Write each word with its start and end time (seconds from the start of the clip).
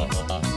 uh, 0.00 0.06
uh, 0.06 0.34
uh. 0.34 0.49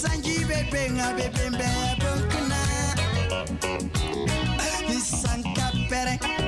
Sanji 0.00 0.44
bebenga 0.48 1.12
bebembe 1.16 1.68
bunkuna 2.00 2.60
Sanka 5.00 5.66
pereng 5.90 6.39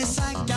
it's 0.00 0.18
like 0.18 0.49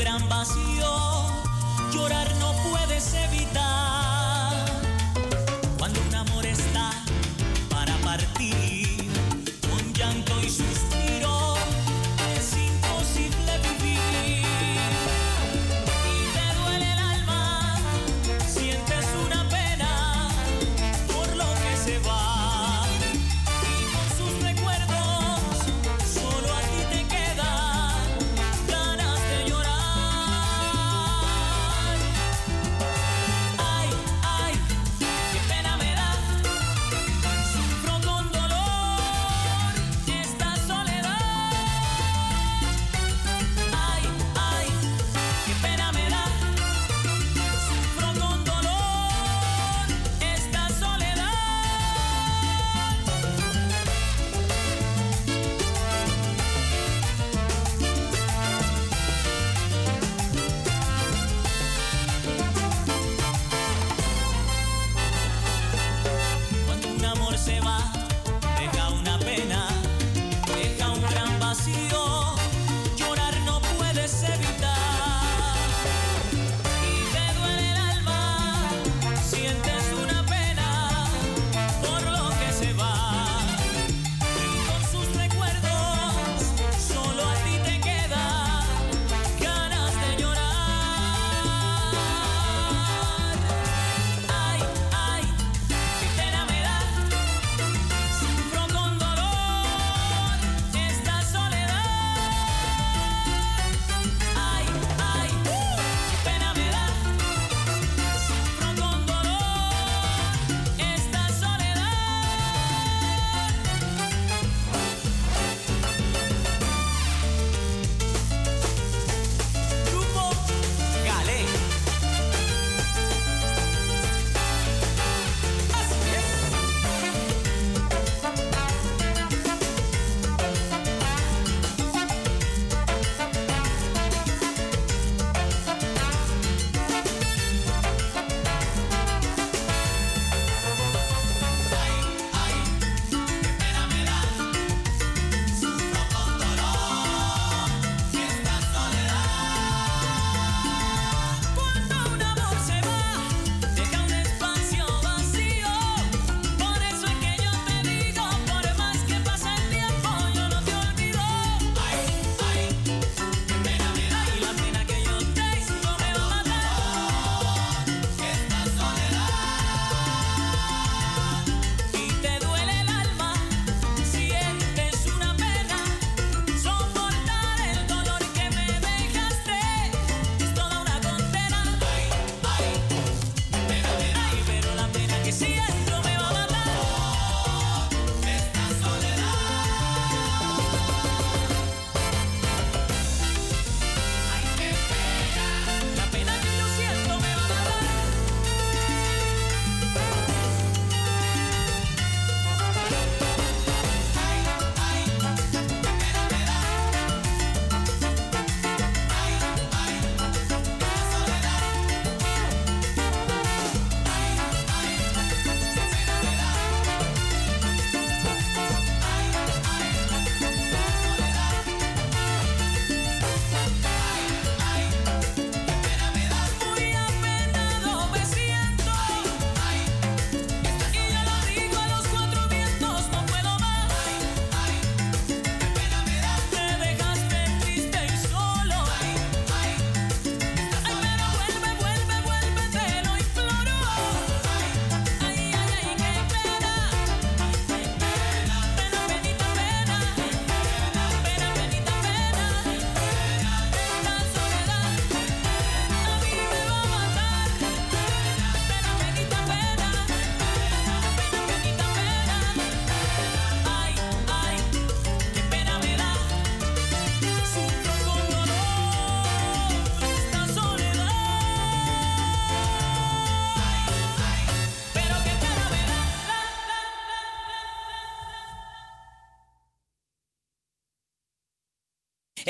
gran 0.00 0.28
vacío. 0.28 0.69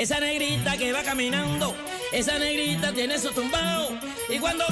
Esa 0.01 0.19
negrita 0.19 0.77
que 0.77 0.91
va 0.91 1.03
caminando, 1.03 1.75
esa 2.11 2.39
negrita 2.39 2.91
tiene 2.91 3.19
su 3.19 3.31
tumbao. 3.33 3.99
Y 4.29 4.39
cuando 4.39 4.65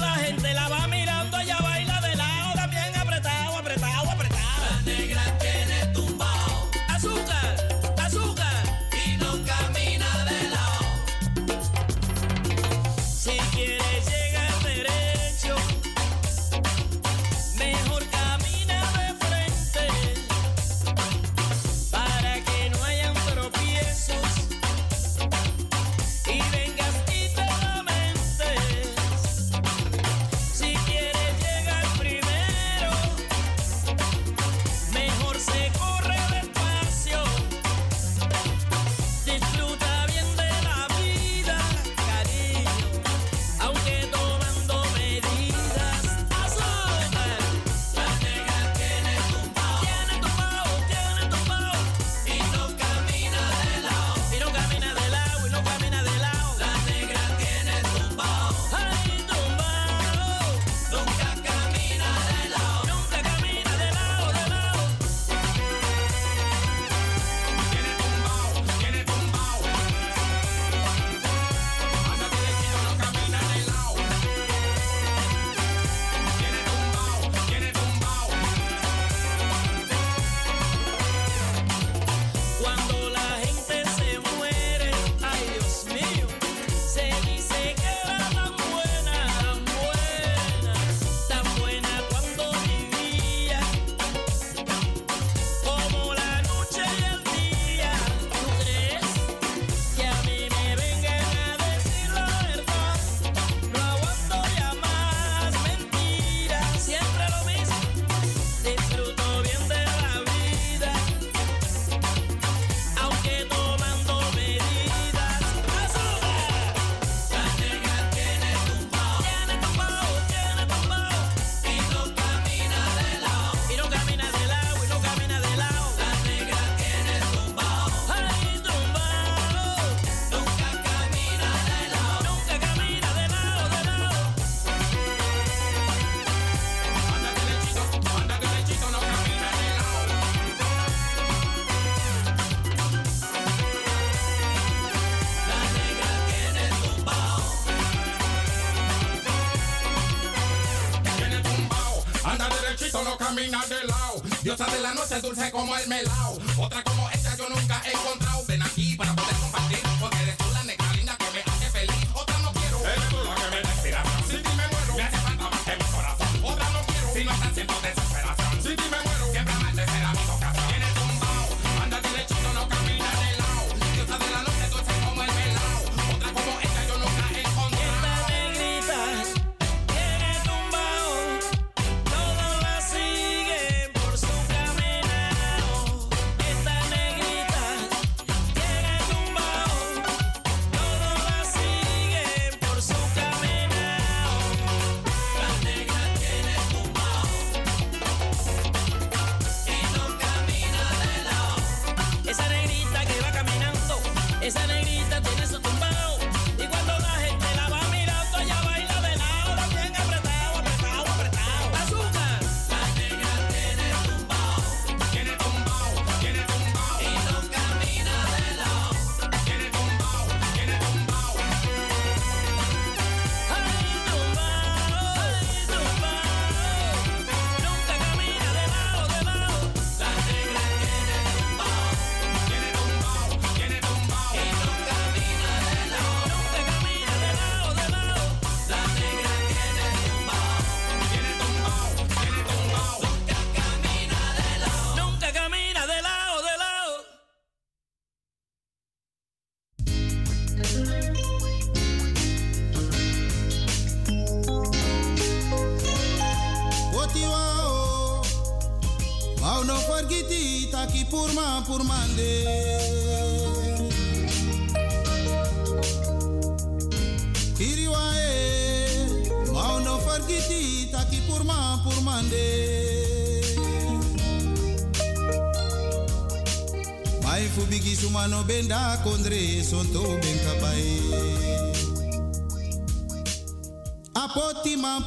se 155.10 155.20
dulce 155.22 155.50
como 155.50 155.76
el 155.76 155.88
melado. 155.88 156.19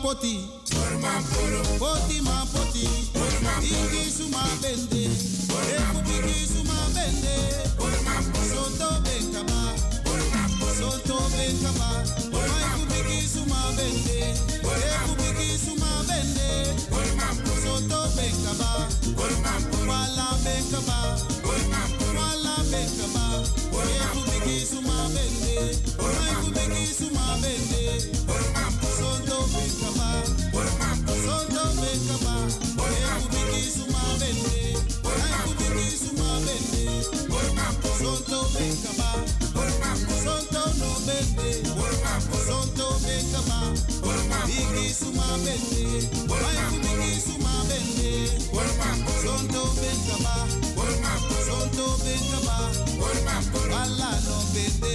poti. 0.02 0.48
Forma 0.66 2.11
bende, 45.44 46.08
vai 46.28 46.56
fumini 46.68 47.20
suma 47.20 47.64
bende, 47.68 48.10
sonto 49.22 49.62
bende 49.80 50.16
ba, 50.22 50.36
sonto 51.46 51.86
bende 52.04 52.38
ba, 52.46 52.58
balla 53.68 54.10
no 54.26 54.36
bende, 54.54 54.94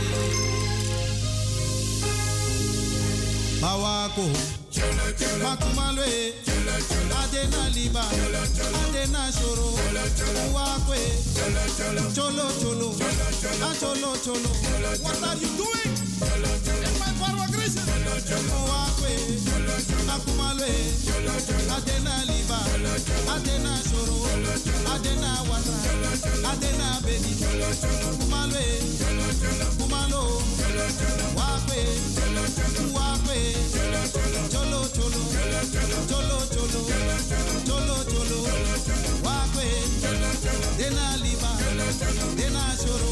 mawako. 3.61 4.25
Makumalwe. 5.43 6.33
Adena 7.23 7.69
liba. 7.75 8.03
Adena 8.89 9.31
soro. 9.31 9.67
Uwakwe. 10.51 10.97
Cholo 12.15 12.51
cholo. 12.61 12.95
Cholo 13.79 14.15
cholo. 14.23 14.49
What 15.03 15.23
are 15.23 15.35
you 15.35 15.47
doing? 15.57 15.80
Owawe, 18.31 19.13
Akumale, 20.13 20.71
Adena 21.75 22.15
Liba, 22.27 22.59
Adena 23.27 23.73
Shoro, 23.83 24.17
Adena 24.93 25.31
Wata, 25.49 25.77
Adena 26.49 26.87
Bedi, 27.03 27.33
Kumale, 28.17 28.65
Kumalo, 29.77 30.23
Cholo 34.49 34.81
Cholo, 34.95 35.23
Cholo 36.07 36.39
Cholo, 36.51 36.81
Cholo 37.65 37.97
Cholo, 38.11 38.39
Wawe, 39.23 39.67
Dena 40.77 41.05
Liba, 41.21 41.51
Dena 42.37 42.63
Shoro, 42.79 43.11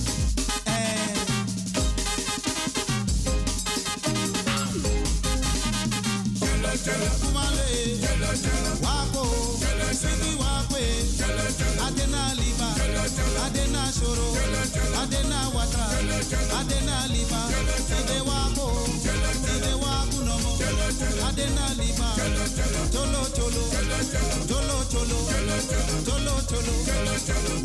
soro 13.91 14.29
adena 15.01 15.49
wata 15.55 15.85
adena 16.59 17.07
lima 17.07 17.41
ede 17.99 18.19
wa 18.29 18.41
ko 18.55 18.90
adena 21.27 21.65
lima 21.79 22.09
tolo 22.91 23.23
tolo 23.35 23.63
tolo 24.49 24.77
tolo 24.93 25.15
tolo 26.05 26.35
tolo 26.49 26.73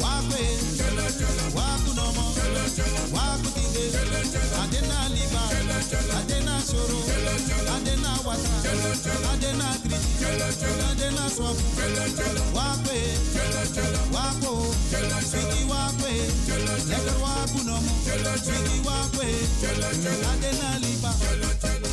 wakwe 0.02 0.42
wakunomo 1.56 2.26
wakutige 3.12 3.84
adena 4.62 5.08
lima 5.08 5.42
adena 6.20 6.60
soro 6.60 7.00
adena 7.76 8.10
wata 8.26 8.56
adena 9.32 9.68
kriti 9.82 10.24
adena 10.90 11.30
swapu 11.30 11.62
wakwe 12.56 13.00
wako 14.14 14.66
sigi 15.30 15.62
wakwe 15.70 16.12
lekar 16.88 17.16
wakunomo 17.22 17.92
sigi 18.44 18.88
wakwe 18.88 19.26
adena 20.32 20.66
ba. 21.02 21.85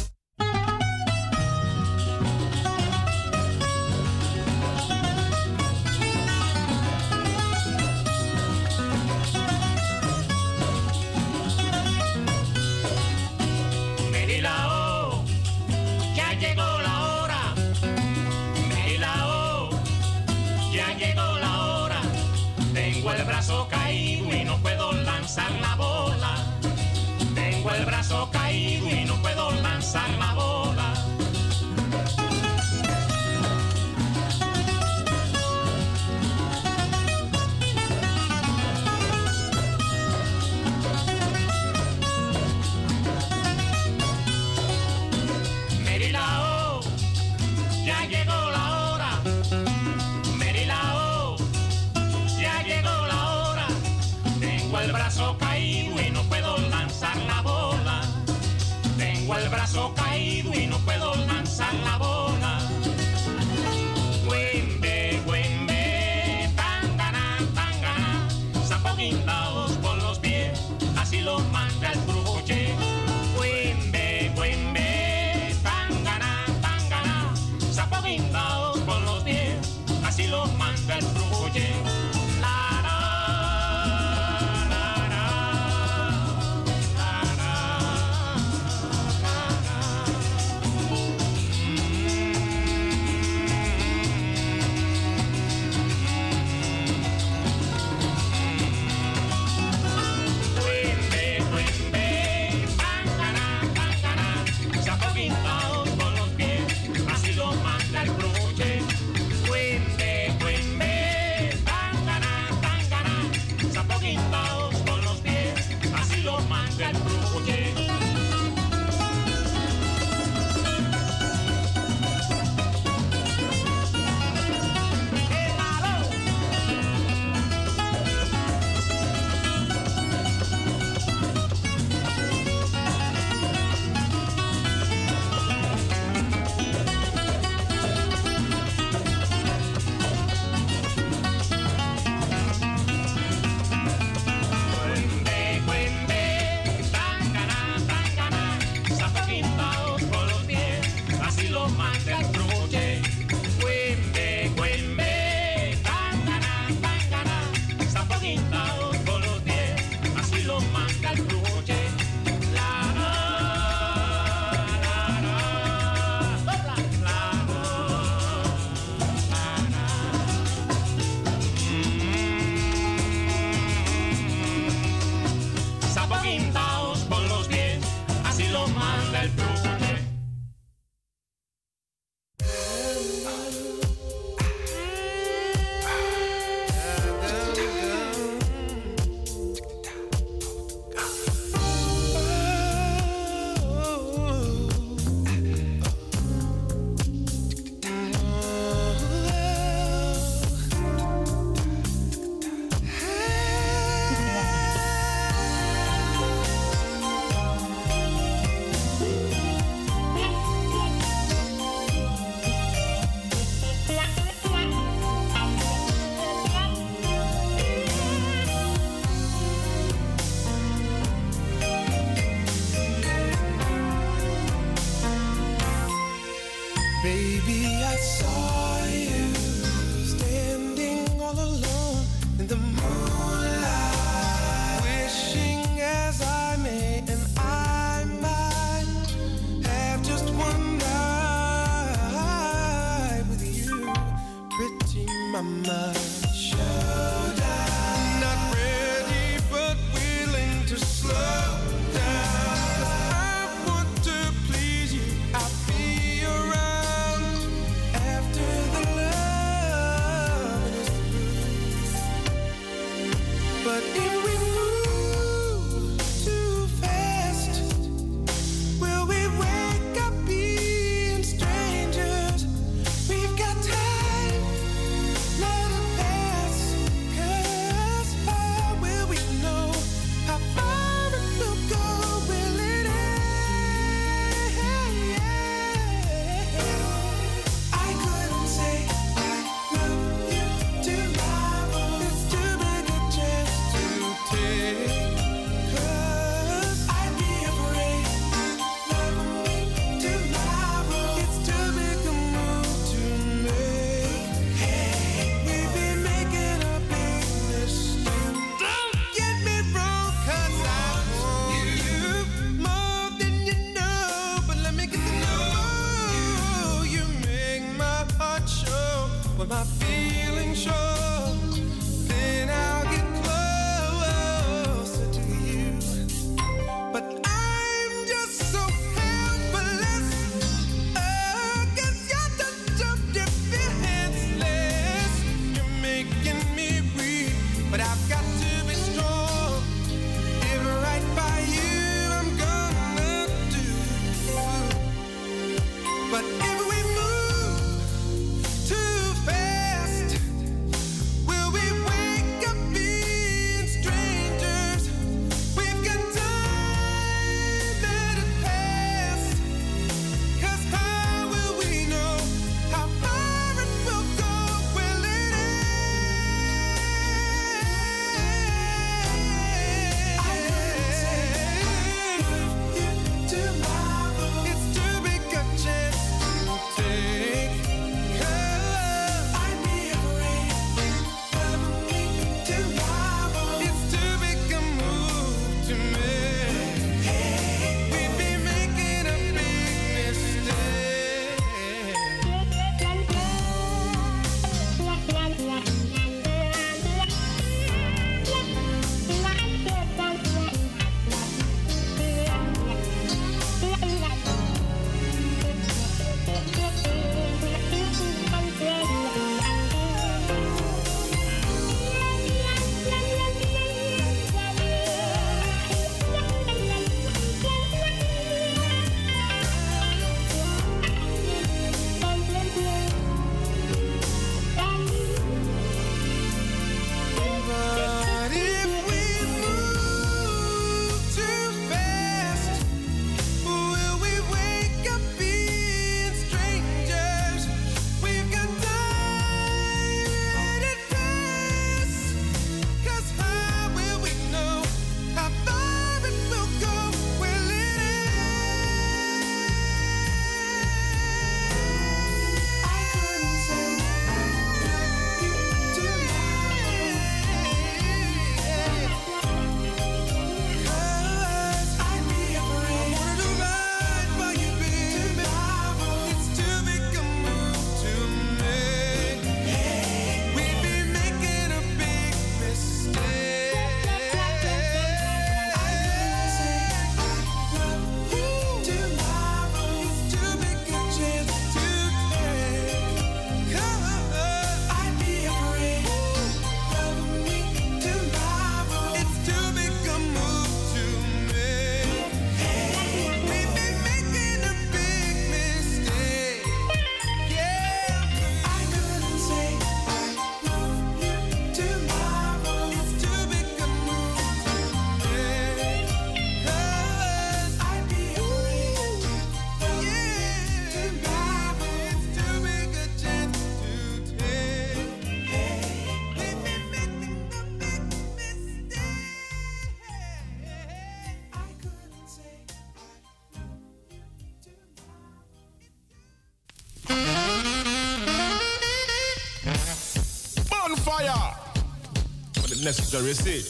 necessary. 532.63 533.13
See, 533.13 533.41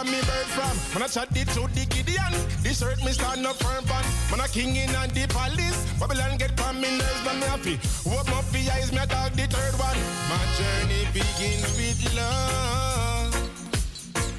Africa, 0.00 0.10
me 0.10 0.20
bird 0.20 0.46
from. 0.46 0.94
Man, 0.94 1.02
I 1.02 1.06
chat 1.08 1.30
the 1.30 1.44
truth, 1.52 1.74
the 1.74 1.86
Gideon. 1.86 2.32
This 2.62 2.82
earth 2.82 3.04
me 3.04 3.12
stand 3.12 3.46
up 3.46 3.56
firm 3.56 3.84
pan. 3.84 4.04
Man, 4.30 4.40
I 4.40 4.46
king 4.48 4.76
in 4.76 4.90
and 4.90 5.12
the 5.12 5.26
palace. 5.28 5.86
Babylon 5.98 6.36
get 6.38 6.58
from 6.58 6.80
me 6.80 6.90
nerves, 6.98 7.22
but 7.24 7.34
me 7.36 7.46
happy. 7.46 7.78
Open 8.06 8.34
up 8.34 8.48
the 8.50 8.70
eyes, 8.72 8.92
me 8.92 8.98
dog 9.06 9.32
the 9.32 9.46
third 9.46 9.74
one. 9.78 9.98
My 10.28 10.44
journey 10.58 11.06
begins 11.12 11.64
with 11.76 12.14
love. 12.16 13.34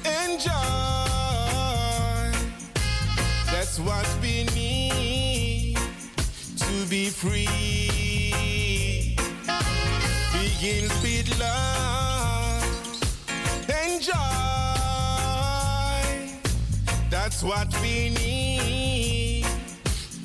Enjoy. 0.04 0.50
That's 3.50 3.78
what 3.78 4.08
we 4.20 4.44
need 4.54 5.78
to 6.56 6.86
be 6.88 7.08
free. 7.10 7.88
Begins 10.32 10.92
with 11.02 11.38
love. 11.38 12.11
What 17.42 17.74
we 17.82 18.10
need 18.10 19.44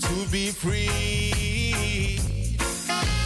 to 0.02 0.32
be 0.32 0.52
free. 0.52 0.86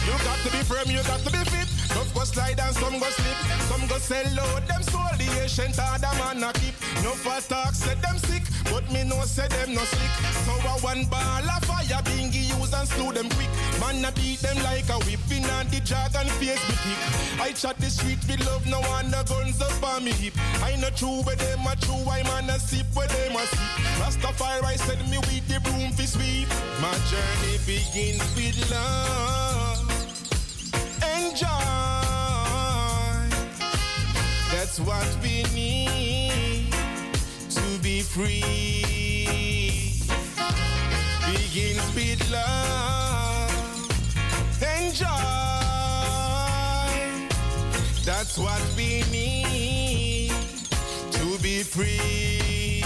You 0.06 0.12
got 0.24 0.38
to 0.44 0.50
be 0.50 0.62
firm, 0.64 0.90
you 0.90 1.02
got 1.02 1.20
to 1.20 1.30
be 1.30 1.38
fit. 1.50 1.68
Some 1.92 2.08
go 2.14 2.24
slide 2.24 2.58
and 2.58 2.74
some 2.74 2.98
go 2.98 3.10
slip. 3.10 3.36
Some 3.68 3.86
go 3.86 3.98
sell 3.98 4.40
out 4.40 4.66
them 4.66 4.82
soul. 4.82 5.02
The 5.18 5.42
ancient 5.42 5.76
ah, 5.78 5.92
order 5.92 6.40
man 6.40 6.42
a 6.48 6.52
keep. 6.54 6.74
No 7.04 7.10
fast 7.10 7.50
talk, 7.50 7.74
said 7.74 8.00
them 8.00 8.16
sick. 8.16 8.44
But 8.72 8.90
me 8.90 9.04
no 9.04 9.20
say 9.26 9.46
them 9.48 9.74
no 9.74 9.82
slick. 9.82 10.31
A 10.72 10.74
one 10.80 11.04
ball 11.04 11.50
of 11.50 11.64
fire 11.64 12.00
bingy 12.08 12.48
use 12.48 12.72
and 12.72 12.88
slew 12.88 13.12
them 13.12 13.28
quick. 13.36 13.50
Man 13.78 14.02
a 14.06 14.12
beat 14.12 14.38
them 14.40 14.56
like 14.64 14.88
a 14.88 14.96
whipping 15.04 15.44
and 15.44 15.68
the 15.68 15.80
dragon 15.84 16.26
face 16.40 16.64
me 16.66 16.74
kick. 16.80 16.98
I 17.40 17.52
chat 17.52 17.76
the 17.76 17.90
street 17.90 18.18
with 18.26 18.46
love, 18.46 18.66
no 18.66 18.80
one 18.80 19.10
the 19.10 19.22
guns 19.28 19.60
up 19.60 19.82
on 19.84 20.04
me 20.04 20.12
hip. 20.12 20.32
I 20.62 20.76
know 20.76 20.88
true 20.96 21.20
where 21.24 21.36
them 21.36 21.66
a 21.66 21.76
true, 21.76 22.08
I 22.08 22.22
man 22.22 22.48
a 22.48 22.58
sip 22.58 22.86
where 22.94 23.06
them 23.06 23.36
a 23.36 23.44
sip. 23.46 23.58
Rastafari 24.00 24.78
send 24.78 25.04
me 25.10 25.18
with 25.18 25.46
the 25.46 25.60
broom 25.60 25.92
for 25.92 26.06
sweep. 26.06 26.48
My 26.80 26.96
journey 27.12 27.58
begins 27.66 28.24
with 28.34 28.56
love. 28.70 29.90
Enjoy. 31.20 31.48
That's 34.52 34.80
what 34.80 35.08
we 35.22 35.42
need 35.52 36.72
to 37.50 37.78
be 37.82 38.00
free. 38.00 39.61
Begins 41.32 41.94
with 41.94 42.30
love. 42.30 43.50
Enjoy. 44.60 45.06
That's 48.04 48.36
what 48.36 48.60
we 48.76 49.02
need 49.10 50.32
to 51.12 51.38
be 51.42 51.62
free. 51.62 52.84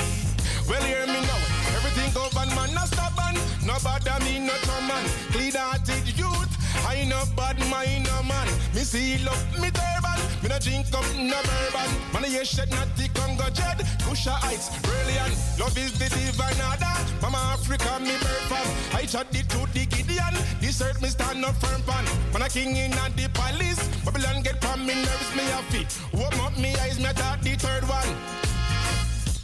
Well, 0.69 0.81
hear 0.85 1.07
me 1.09 1.21
now. 1.27 1.43
Everything 1.75 2.13
govern 2.15 2.55
man, 2.55 2.73
no 2.73 2.85
stubborn. 2.87 3.35
No 3.67 3.75
bother 3.83 4.25
me, 4.25 4.39
no 4.39 4.55
man. 4.87 5.05
Clean 5.33 5.53
hearted 5.53 6.07
youth. 6.17 6.53
I 6.87 7.05
no 7.05 7.25
bad 7.37 7.59
mind, 7.69 8.05
no 8.07 8.23
man. 8.23 8.47
Me 8.73 8.83
seal 8.83 9.29
up 9.29 9.43
me 9.61 9.71
turban. 9.75 10.21
Me 10.41 10.49
no 10.49 10.59
drink 10.61 10.87
up 10.95 11.05
no 11.19 11.43
bourbon. 11.43 11.91
Man, 12.13 12.31
yes 12.31 12.47
shed 12.47 12.71
not 12.71 12.95
the 12.97 13.09
Congo 13.09 13.51
jet. 13.51 13.79
Kusha 14.07 14.31
Heights, 14.31 14.71
brilliant. 14.87 15.35
Love 15.59 15.77
is 15.77 15.99
the 15.99 16.09
divine 16.09 16.63
order. 16.71 16.96
Mama 17.23 17.39
Africa, 17.55 17.99
me 18.01 18.13
birth 18.13 18.47
from. 18.49 18.67
I 18.97 19.05
chat 19.07 19.31
the 19.33 19.43
truth, 19.45 19.73
the 19.73 19.87
Gideon. 19.87 20.35
This 20.61 20.81
earth 20.81 21.01
me 21.03 21.09
stand 21.09 21.45
up 21.45 21.55
firm 21.57 21.83
pan. 21.83 22.05
Man, 22.33 22.43
a 22.43 22.49
king 22.49 22.77
in 22.77 22.93
and 22.93 23.15
the 23.15 23.29
palace. 23.31 23.81
Babylon 24.05 24.43
get 24.43 24.63
from 24.63 24.87
me 24.87 24.95
nerves, 24.95 25.35
me 25.37 25.45
happy. 25.45 25.87
Open 26.15 26.41
up 26.41 26.57
me 26.59 26.75
eyes, 26.77 26.99
me 26.99 27.13
talk 27.15 27.41
the 27.41 27.55
third 27.57 27.85
one. 27.89 28.15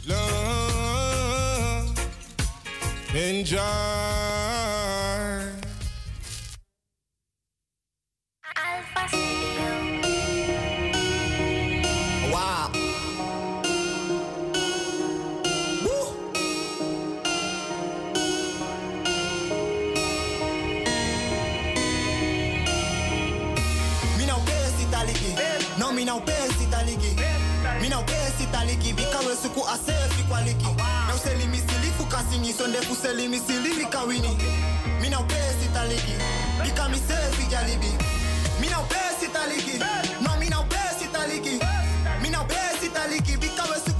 Love, 0.07 1.97
enjoy. 3.15 3.59
Wow. 8.95 9.72
mina 26.03 26.15
upenzi 26.15 26.65
taliki 26.69 27.15
mina 27.81 27.99
liki. 27.99 28.45
taliki 28.51 28.93
bikawe 28.93 29.35
suku 29.43 29.67
asefi 29.67 30.23
kwa 30.23 30.41
liki. 30.41 30.65
Na 31.07 31.15
useli 31.15 31.45
misilifu 31.47 32.05
kasini 32.05 32.53
sondefu 32.53 32.95
seli 32.95 33.27
Mi 33.27 33.85
kawini. 33.85 34.37
Mina 35.01 35.19
upenzi 35.19 35.67
taliki 35.73 36.13
bika 36.63 36.89
misefi 36.89 37.45
jalibi 37.51 37.91
mina 38.59 38.79
upenzi 38.79 39.27
taliki 39.33 39.77
no 40.21 40.37
mina 40.39 40.59
upenzi 40.59 41.07
taliki 41.13 41.59
mina 42.21 42.41
upenzi 42.41 42.89
taliki 42.93 43.37
bikawe 43.37 43.77
suku 43.85 43.92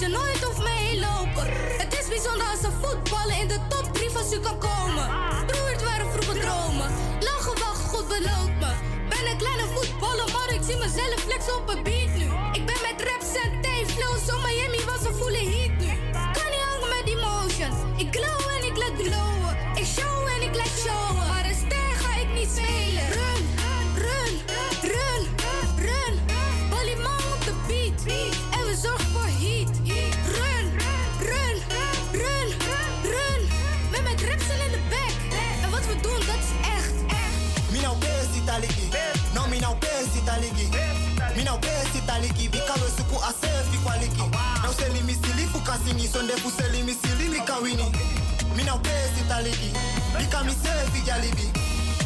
je 0.00 0.08
nooit 0.08 0.46
over 0.48 0.62
me 0.62 0.68
heen 0.68 1.00
lopen. 1.00 1.46
Het 1.82 1.92
is 2.00 2.08
bijzonder 2.08 2.46
als 2.46 2.62
een 2.62 2.72
voetballen 2.82 3.36
in 3.40 3.48
de 3.48 3.58
top 3.68 3.94
3 3.94 4.10
van 4.10 4.22
u 4.32 4.40
kan 4.40 4.58
komen. 4.58 5.06
Broer, 5.46 5.70
het 5.70 5.82
waren 5.82 6.10
vroeger 6.12 6.40
dromen. 6.40 6.88
Lang 7.26 7.40
gewacht, 7.48 7.82
God 7.92 8.08
belooft 8.08 8.56
me. 8.62 8.72
Ben 9.08 9.30
een 9.30 9.38
kleine 9.38 9.66
voetballer, 9.74 10.28
maar 10.32 10.54
ik 10.54 10.62
zie 10.68 10.76
mezelf 10.76 11.20
flexen 11.26 11.56
op 11.56 11.68
een 11.68 11.82
beat 11.82 12.12
nu. 12.20 12.26
Ik 12.58 12.64
ben 12.70 12.80
met 12.86 12.98
raps 13.08 13.30
en 13.42 13.50
T-flow, 13.60 14.16
zo 14.26 14.34
Miami 14.44 14.80
was 14.84 15.02
een 15.08 15.16
voele 15.20 15.42
heat 15.52 15.74
nu. 15.84 16.09
aliki 42.20 42.48
bikalo 42.48 42.86
suku 42.96 43.16
asefi 43.24 43.78
kwa 43.84 43.96
liki. 43.96 44.22
Na 44.62 44.70
useli 44.70 45.00
misili 45.02 45.46
fukasini 45.52 46.08
sonde 46.08 46.32
fuseli 46.36 46.94
silili 47.02 47.40
kawini 47.40 47.92
mina 48.56 48.74
upesi 48.74 49.20
taliki 49.28 49.70
bika 50.18 50.44
misefi 50.44 51.00
jalibi. 51.06 51.50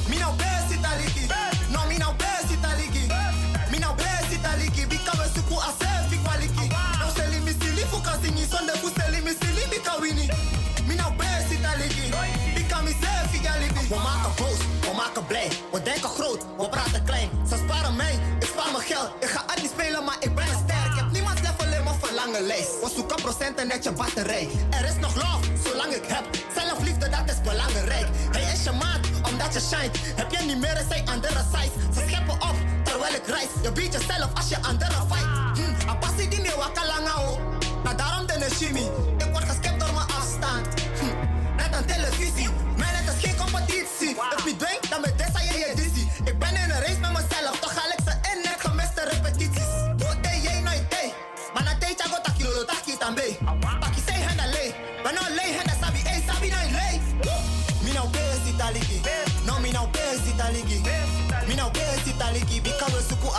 Mina 0.08 0.28
upesi 0.30 0.78
taliki 0.82 1.28
no 1.72 1.86
mina 1.88 2.08
upesi 2.10 2.56
taliki 2.62 3.08
mina 3.70 3.90
upesi 3.90 4.38
taliki 4.42 4.86
bikalo 4.86 5.24
suku 5.34 5.60
asefi 5.60 6.16
kwa 6.24 6.34
na 6.98 7.06
useli 7.12 7.40
misili 7.40 7.84
fukasini 7.90 8.46
sonde 8.46 8.72
fuseli 8.72 9.16
silili 9.40 9.80
kawini 9.84 10.30
mina 10.88 11.08
upesi 11.08 11.56
taliki 11.62 12.12
bika 12.54 12.82
misefi 12.82 13.38
jalibi 13.42 13.80
we 13.90 13.98
maken 13.98 14.32
boos 14.38 14.58
we 14.88 14.94
maken 14.96 15.24
blij 15.28 15.52
groot 16.16 16.40
silimi 22.34 22.46
lijst. 22.46 22.80
We 22.80 22.90
zoeken 22.94 23.16
procenten 23.16 23.66
net 23.66 23.84
je 23.84 23.92
batterij. 23.92 24.48
Er 24.70 24.84
is 24.84 24.96
nog 25.00 25.14
love, 25.14 25.68
zolang 25.68 25.92
ik 25.92 26.04
heb. 26.06 26.24
Zelfliefde, 26.54 27.08
dat 27.08 27.24
is 27.26 27.40
belangrijk. 27.40 28.06
Hij 28.30 28.52
is 28.52 28.64
je 28.64 28.70
maat, 28.70 29.30
omdat 29.30 29.52
je 29.54 29.60
shine. 29.60 29.90
Heb 30.16 30.30
je 30.30 30.44
niet 30.46 30.60
meer, 30.60 30.84
zij 30.88 31.02
andere 31.04 31.40
size. 31.52 31.72
Ze 31.94 32.00
scheppen 32.08 32.34
op, 32.34 32.56
terwijl 32.84 33.14
ik 33.14 33.26
reis. 33.26 33.48
Je 33.62 33.72
biedt 33.72 33.92
jezelf 33.92 34.30
als 34.34 34.48
je 34.48 34.56
andere 34.62 34.98
fight. 35.10 35.58
Hm, 35.58 35.88
a 35.88 35.94
passie 35.94 36.28
die 36.28 36.40
meer 36.40 36.56
wakker 36.56 36.86
langer 36.86 37.16
oh. 37.16 37.38
Maar 37.84 37.96
daarom 37.96 38.26
de 38.26 38.50
chimie. 38.50 38.90
Ik 39.18 39.30
word 39.32 39.44
geskipt 39.44 39.80
door 39.80 39.94
mijn 39.94 40.08
afstand. 40.18 40.66
Hm, 41.00 41.14
net 41.56 41.74
aan 41.74 41.84
televisie. 41.84 42.48
Maar 42.76 42.92
het 42.98 43.14
is 43.14 43.28
geen 43.28 43.36
competitie. 43.36 44.10
If 44.36 44.44
je 44.44 44.56
dwingt, 44.56 44.90
dan 44.90 45.00
met 45.00 45.13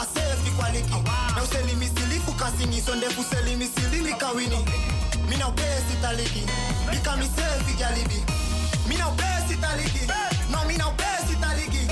aself 0.01 0.47
equality 0.47 0.93
na 1.35 1.43
useli 1.43 1.73
misili 1.75 2.19
fukasiniso 2.19 2.95
nde 2.95 3.09
fuseli 3.09 3.55
misili 3.55 4.01
mikawini 4.01 4.65
mina 5.29 5.47
ubesi 5.47 5.95
taliki 6.01 6.43
bika 6.91 7.15
miselfi 7.17 7.73
jalibi 7.79 8.23
mina 8.87 9.07
ubesi 9.09 9.55
taliki 9.61 9.99
no 10.51 10.65
mina 10.67 10.87
ubesi 10.87 11.35
taliki 11.41 11.87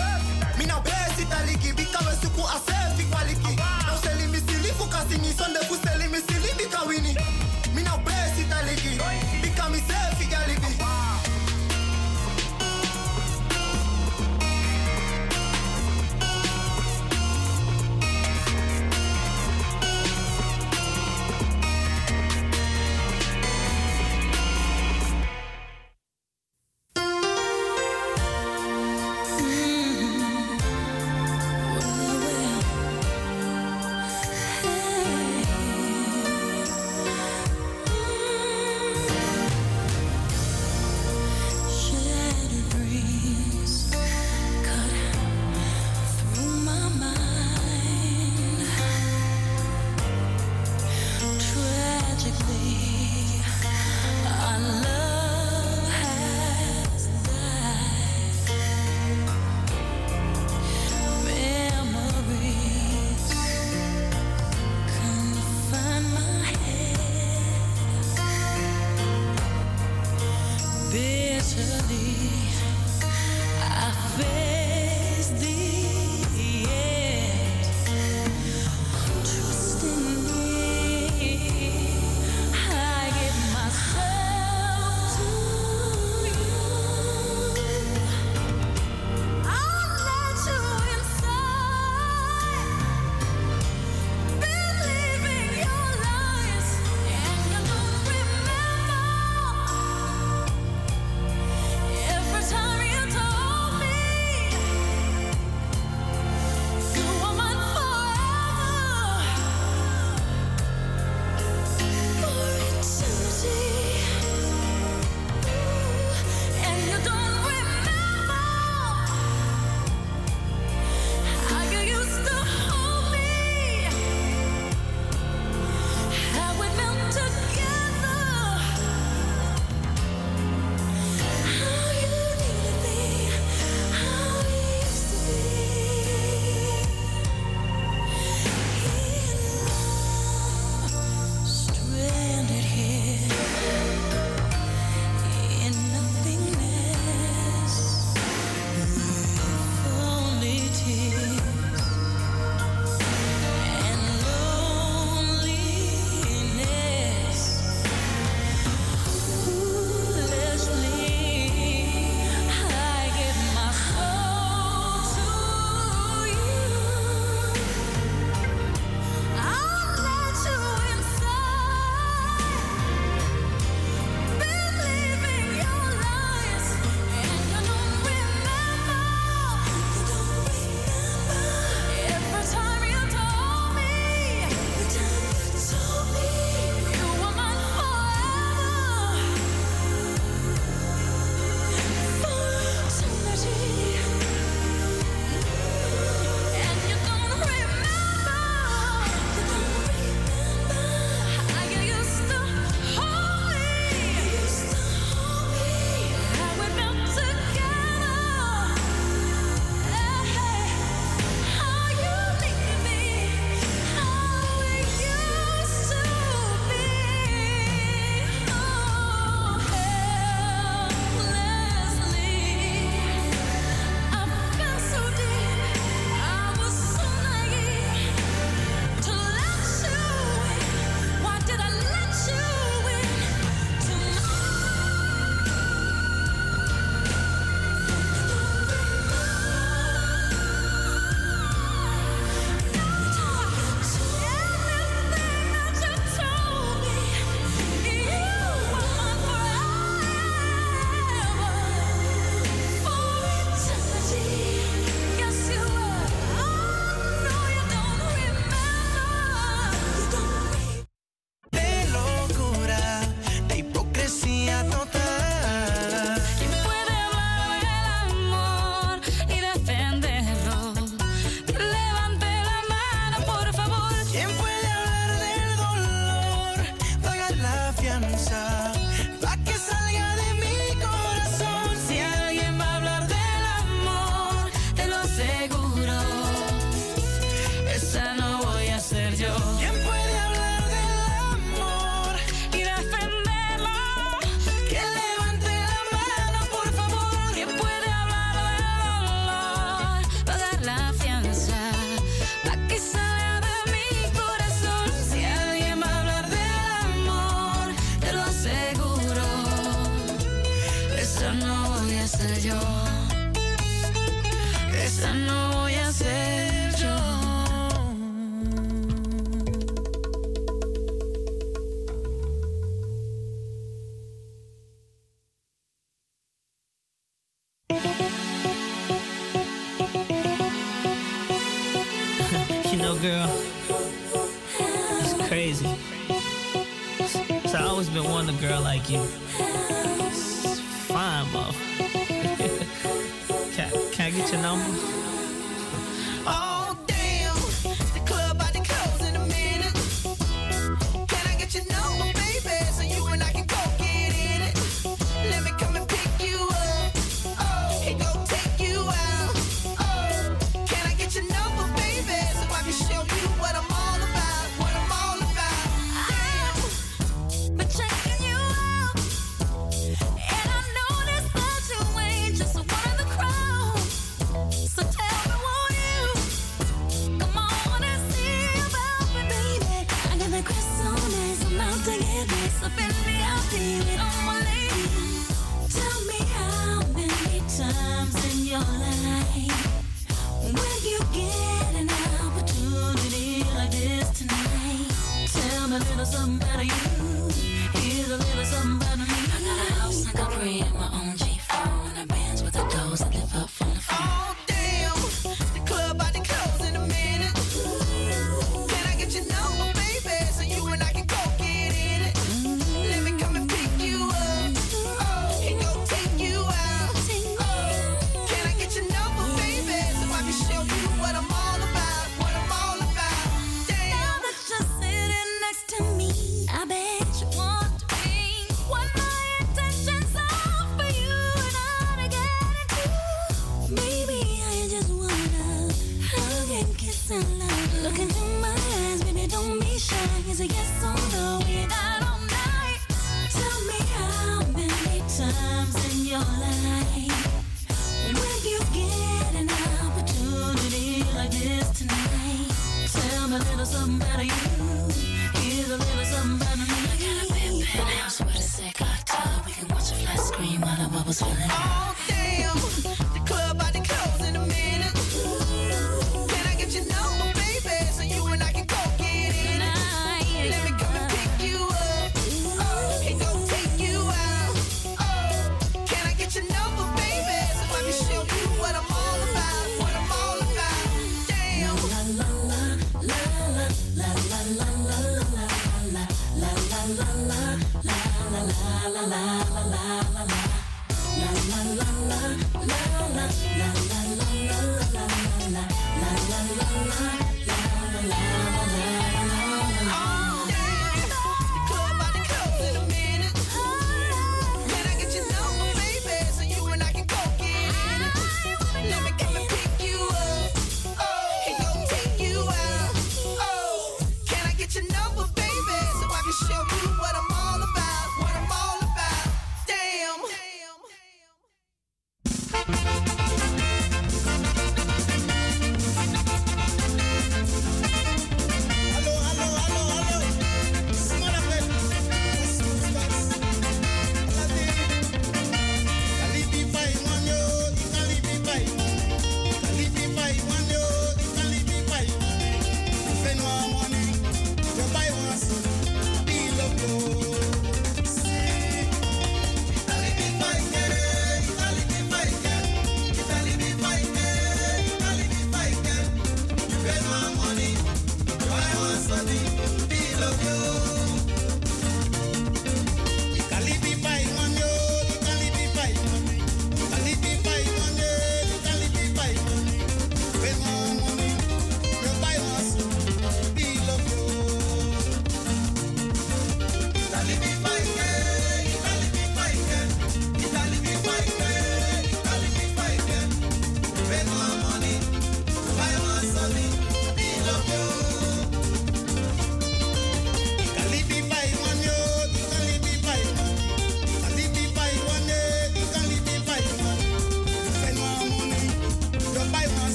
mina 0.58 0.78
ubesi 0.78 1.26
taliki 1.30 1.74
bika 1.74 2.00
wesuku 2.00 2.42
aself 2.48 3.00
equality 3.00 3.56
na 3.88 3.94
useli 4.00 4.28
misili 4.28 4.74
fukasiniso 4.78 5.48
nde 5.48 5.60
fuseli 5.60 6.08
misili 6.08 6.54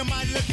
your 0.00 0.08
mind, 0.08 0.32
let 0.32 0.49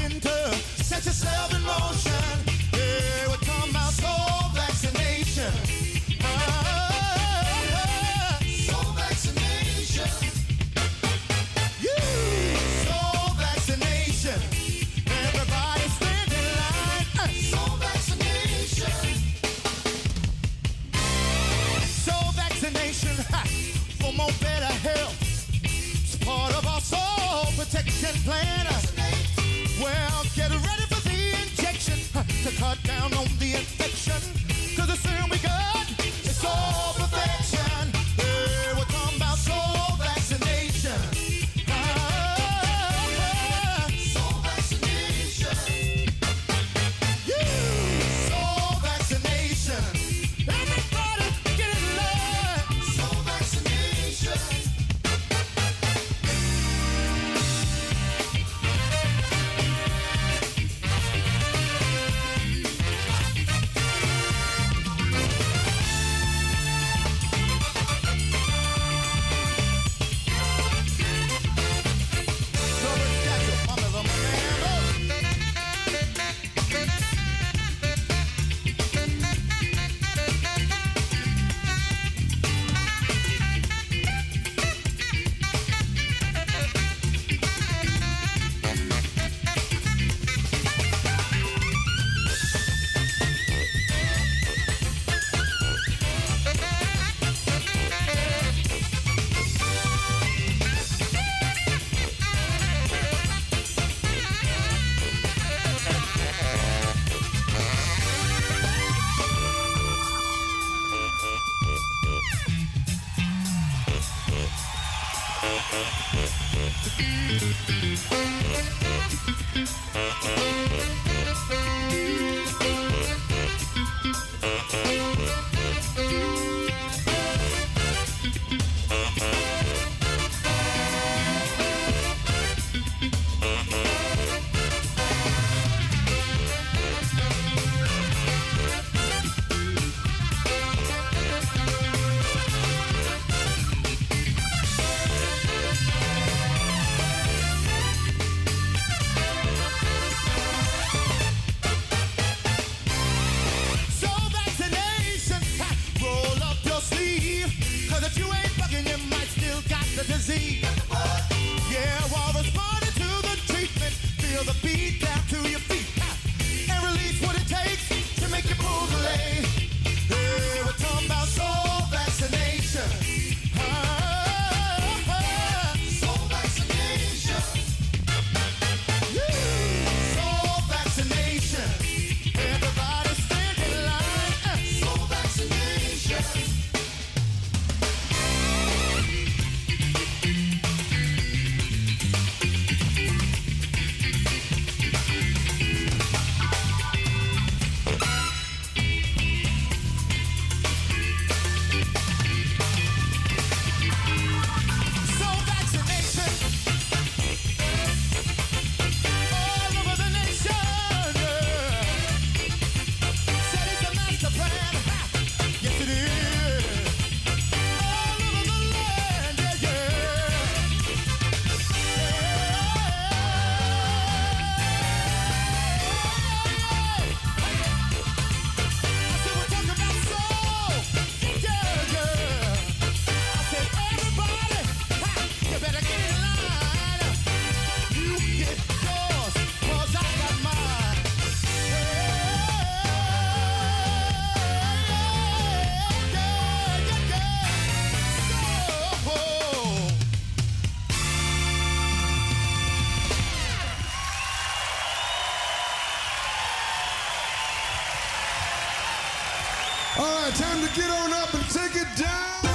Time 260.38 260.62
to 260.62 260.72
get 260.76 260.88
on 260.92 261.14
up 261.14 261.34
and 261.34 261.50
take 261.50 261.76
it 261.76 261.88
down. 261.98 262.47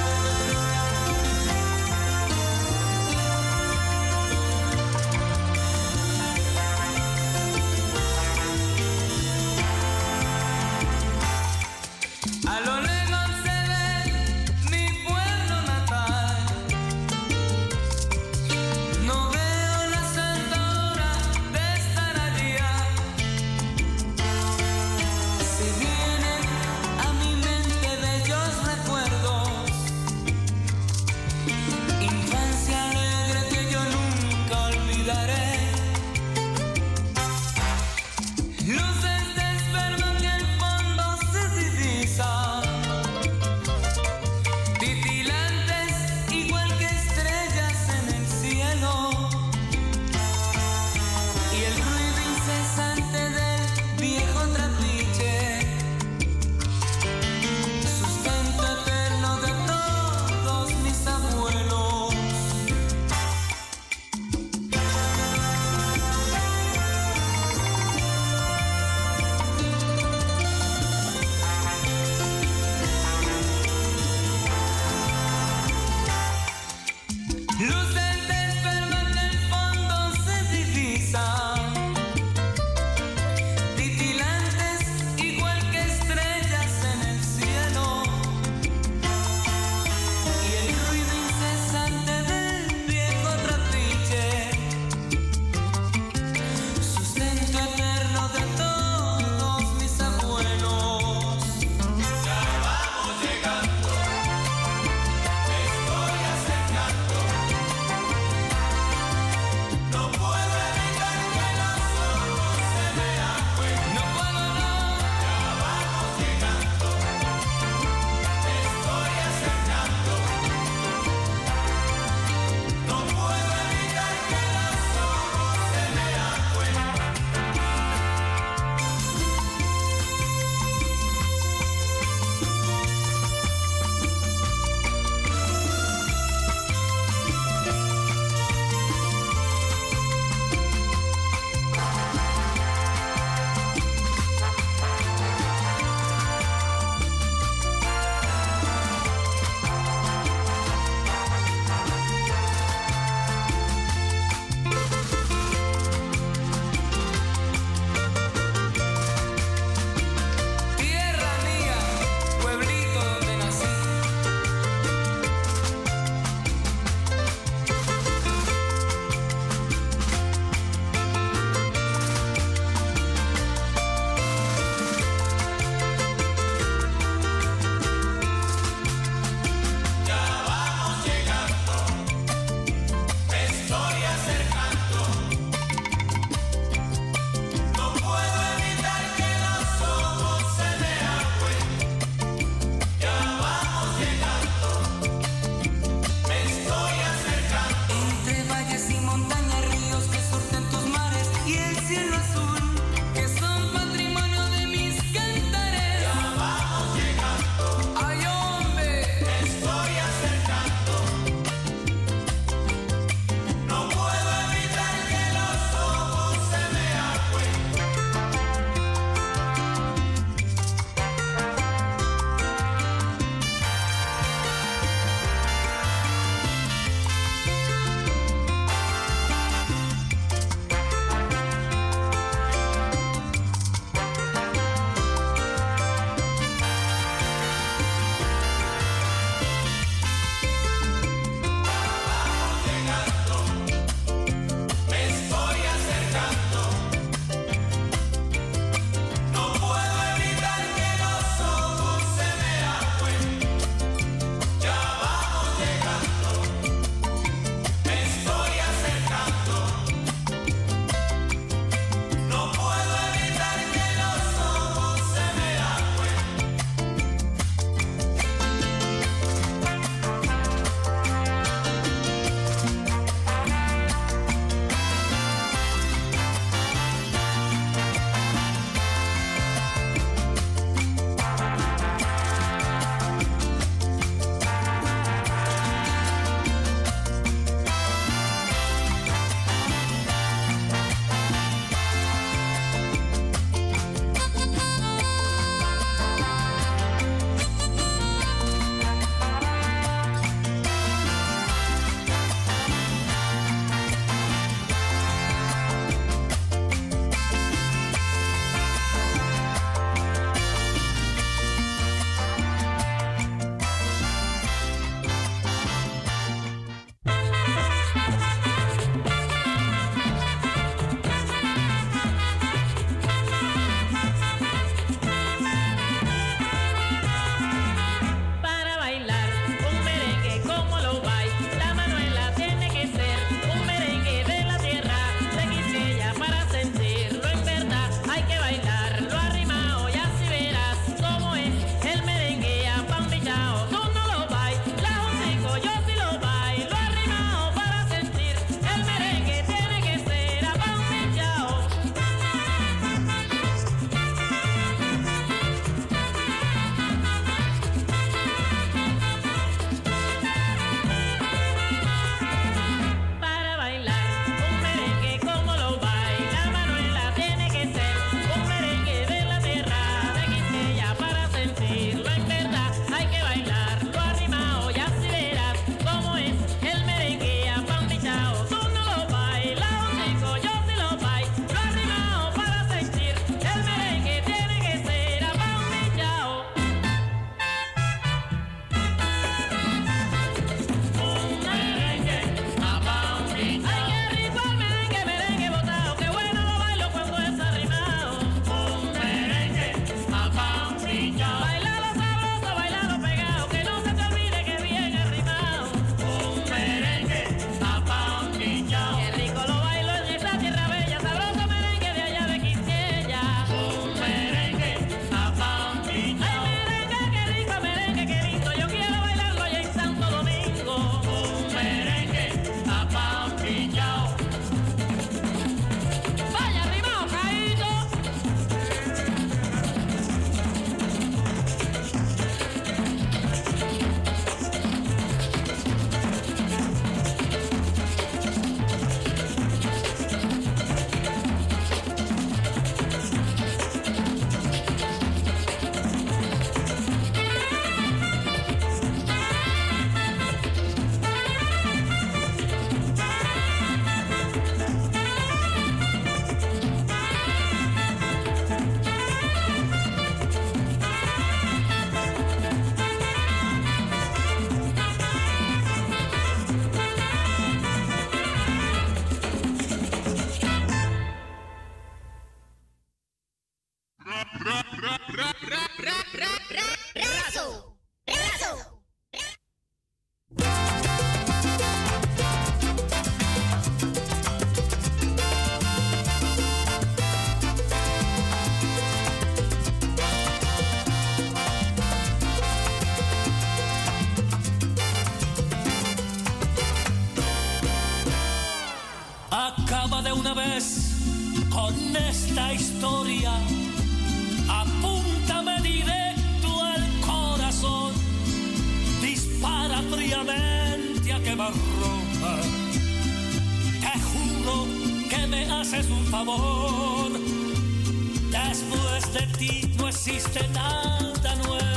Existe 519.93 520.48
nada 520.48 521.35
nuevo. 521.44 521.72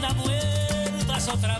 dar 0.00 0.14
vueltas 0.14 1.28
otra 1.28 1.58
vez. 1.58 1.59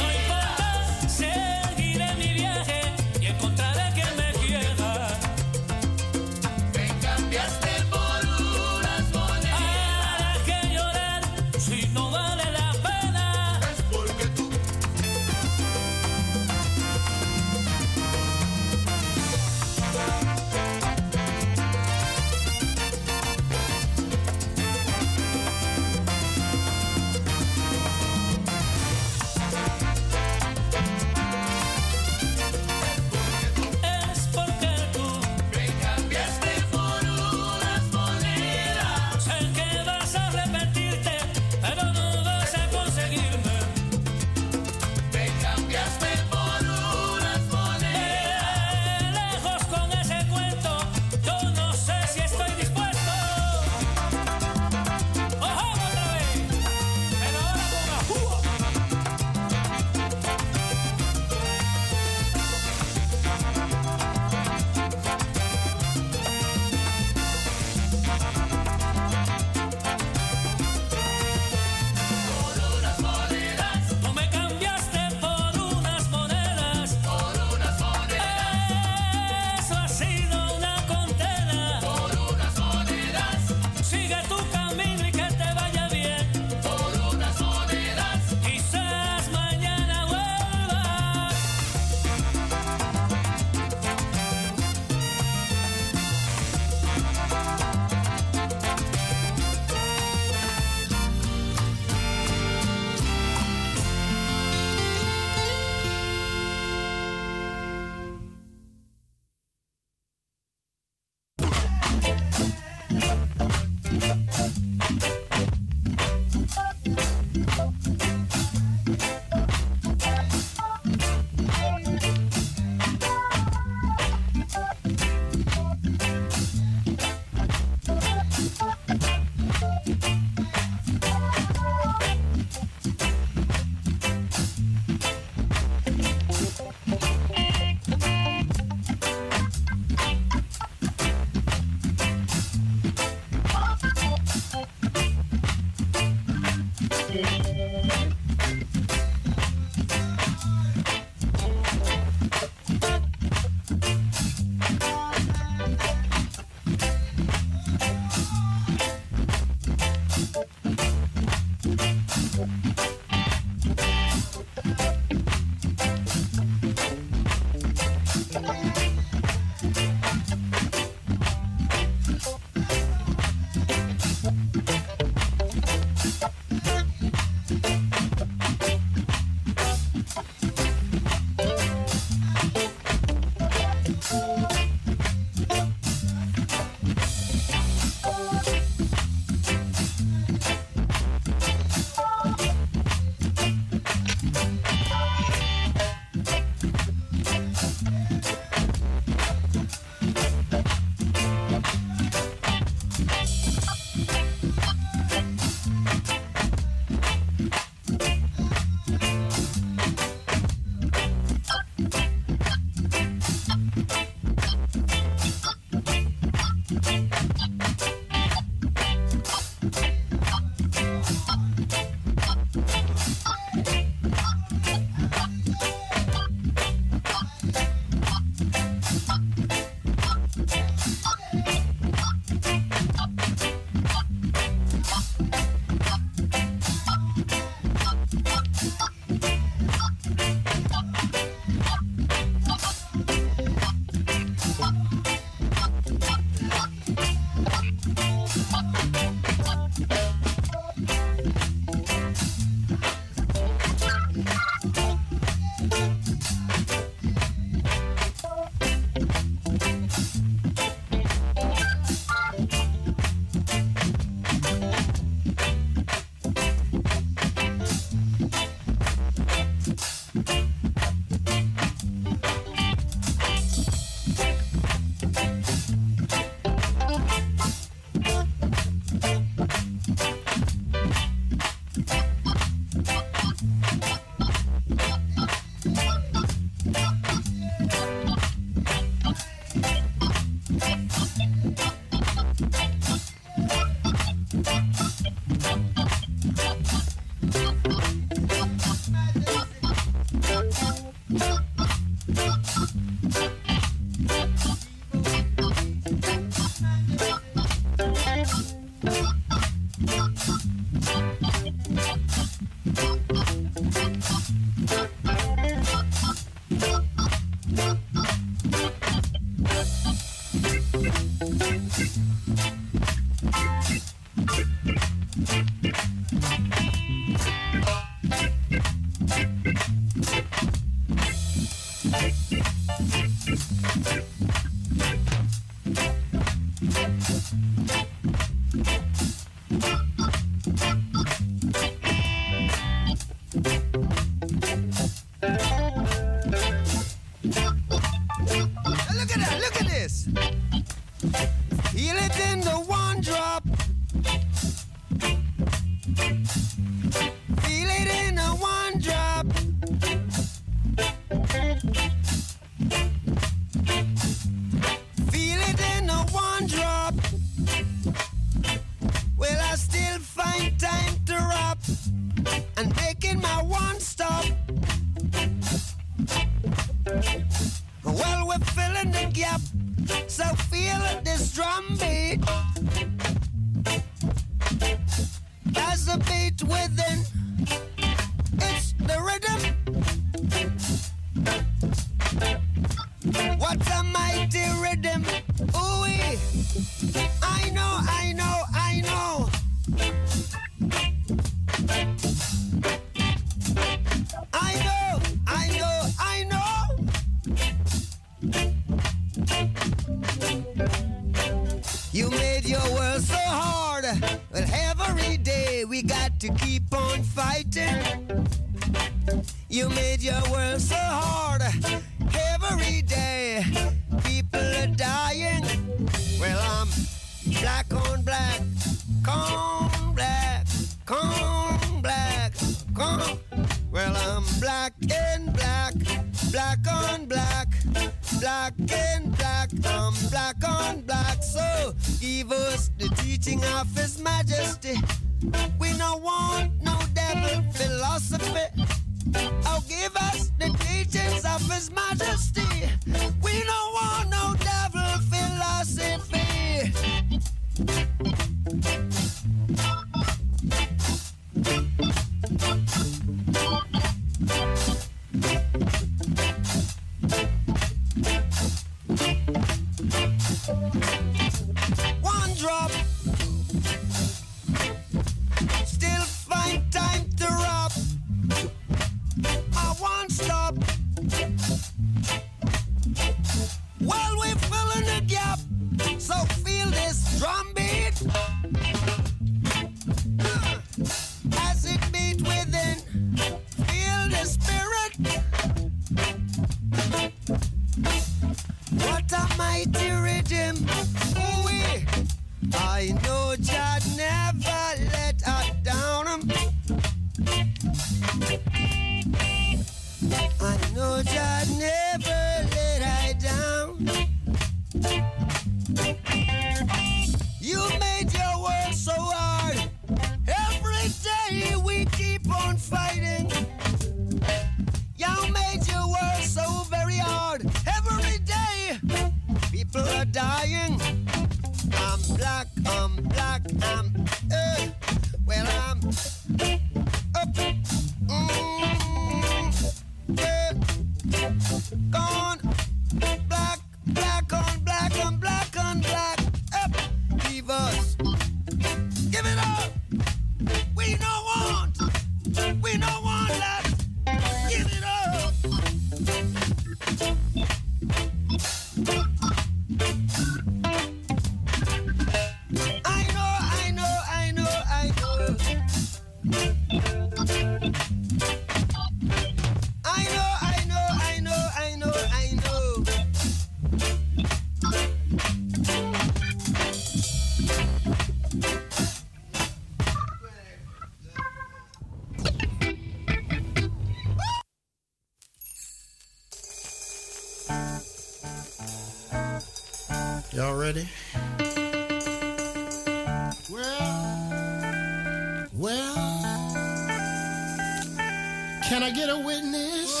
I 598.88 598.90
get 598.90 599.10
a 599.10 599.18
witness? 599.18 600.00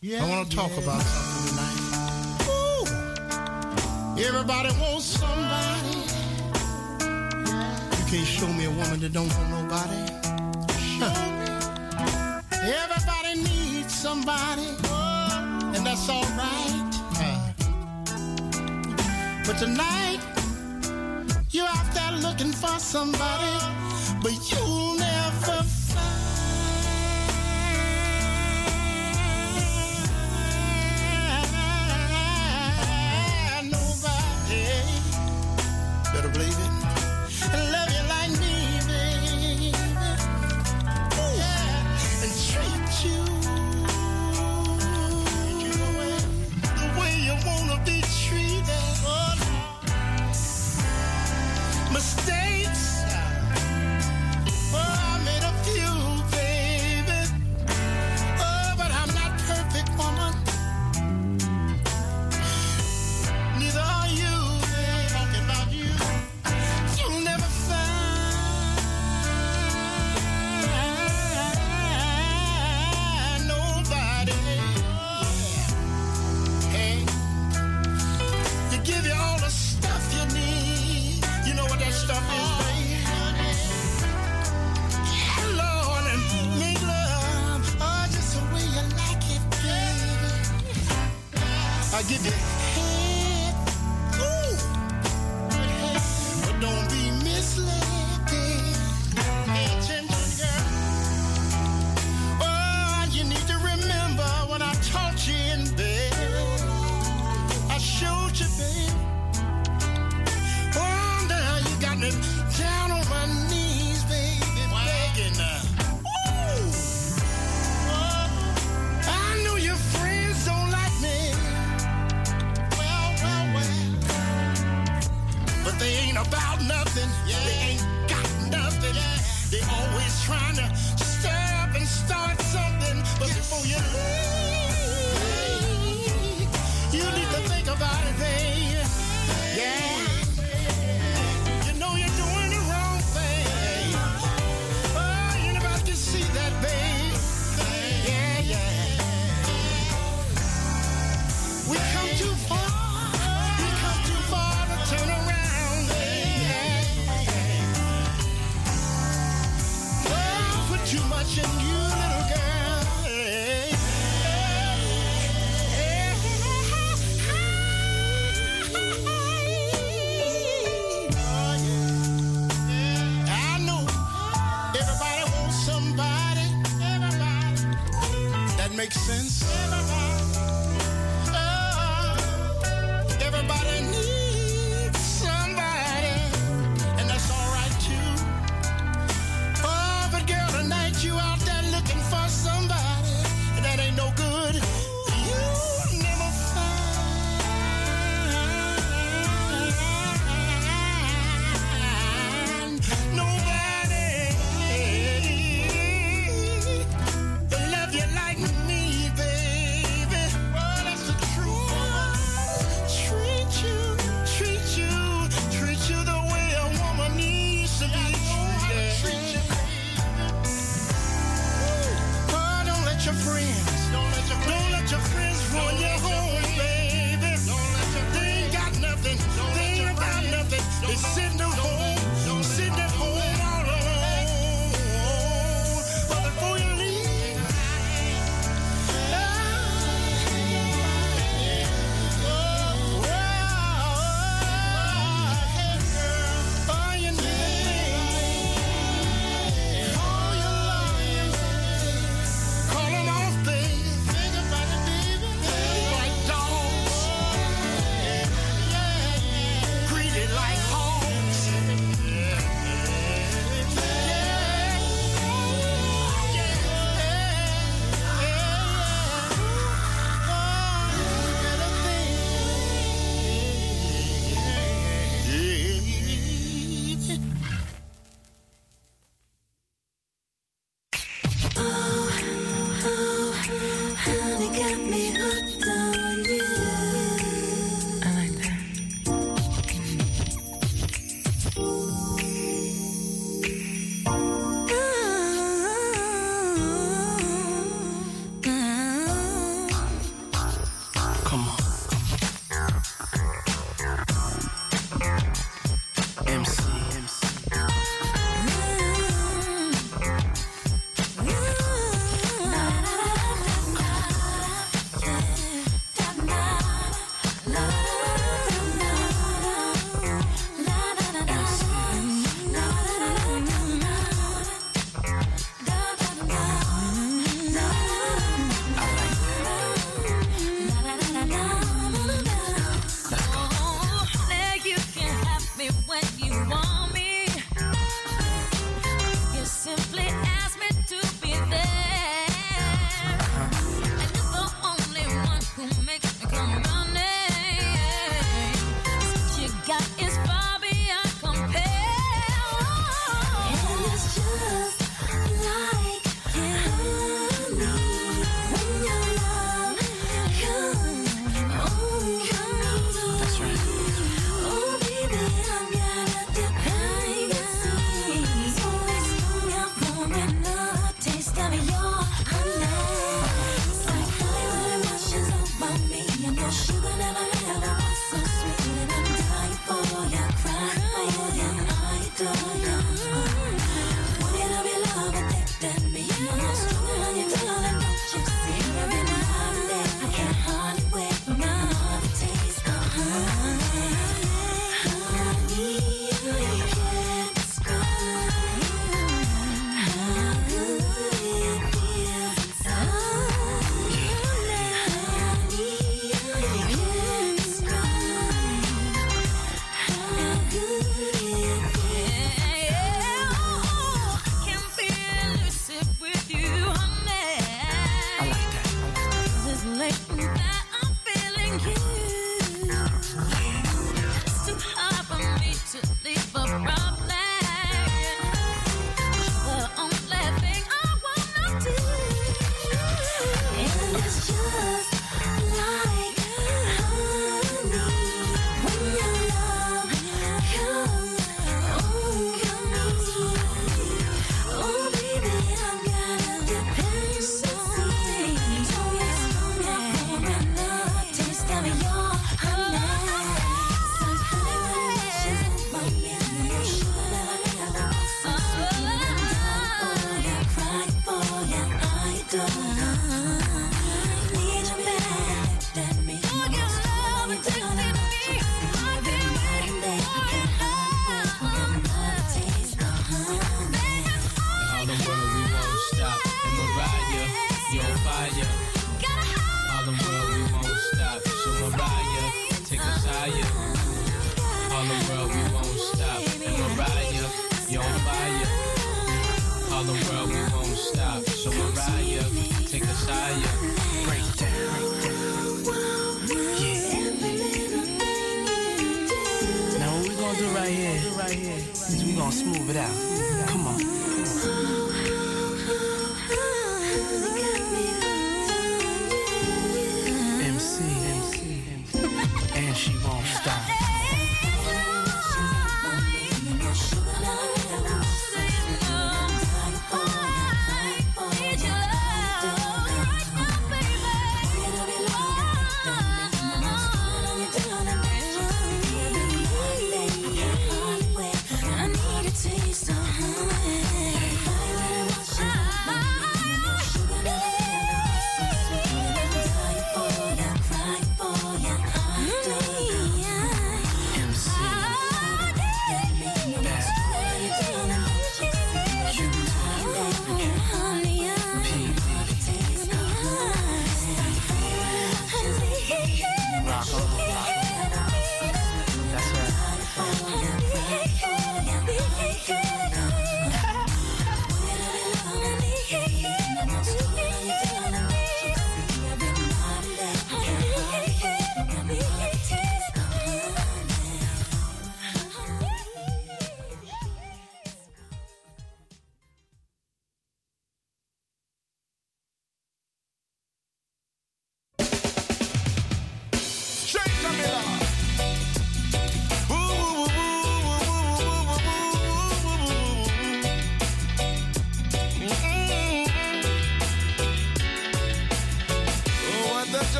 Yeah, 0.00 0.24
I 0.24 0.28
want 0.28 0.50
to 0.50 0.56
talk 0.56 0.70
yeah. 0.72 0.82
about 0.82 1.00
something 1.00 1.46
tonight. 1.48 1.78
Ooh, 2.50 4.20
everybody 4.20 4.70
wants 4.80 5.04
somebody. 5.04 5.96
You 7.96 8.04
can't 8.10 8.26
show 8.26 8.48
me 8.48 8.64
a 8.64 8.70
woman 8.70 8.98
that 8.98 9.12
don't 9.12 9.28
want 9.28 9.50
nobody. 9.50 10.01
mistake. 51.92 52.41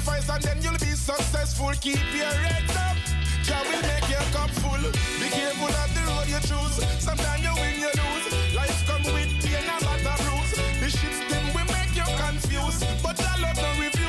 sacrifice 0.00 0.28
and 0.30 0.42
then 0.42 0.62
you'll 0.62 0.78
be 0.78 0.94
successful. 0.96 1.70
Keep 1.80 2.00
your 2.14 2.26
head 2.26 2.70
up. 2.76 2.96
Jah 3.42 3.62
will 3.64 3.82
make 3.82 4.08
your 4.08 4.24
cup 4.32 4.50
full. 4.50 4.82
Be 5.20 5.28
careful 5.30 5.68
of 5.68 5.94
the 5.94 6.02
road 6.08 6.28
you 6.28 6.40
choose. 6.40 6.76
Sometimes 7.02 7.42
you 7.42 7.54
win, 7.54 7.80
you 7.80 7.90
lose. 8.00 8.54
Life 8.54 8.86
come 8.86 9.02
with 9.14 9.30
pain 9.42 9.64
and 9.68 9.84
lot 9.84 10.00
of 10.00 10.18
bruise. 10.24 10.52
The 10.80 10.88
ships 10.90 11.20
them 11.30 11.46
will 11.54 11.68
make 11.76 11.94
you 11.94 12.06
confused, 12.16 12.84
but 13.02 13.20
I 13.20 13.40
love 13.40 13.56
the 13.56 13.80
review. 13.80 13.99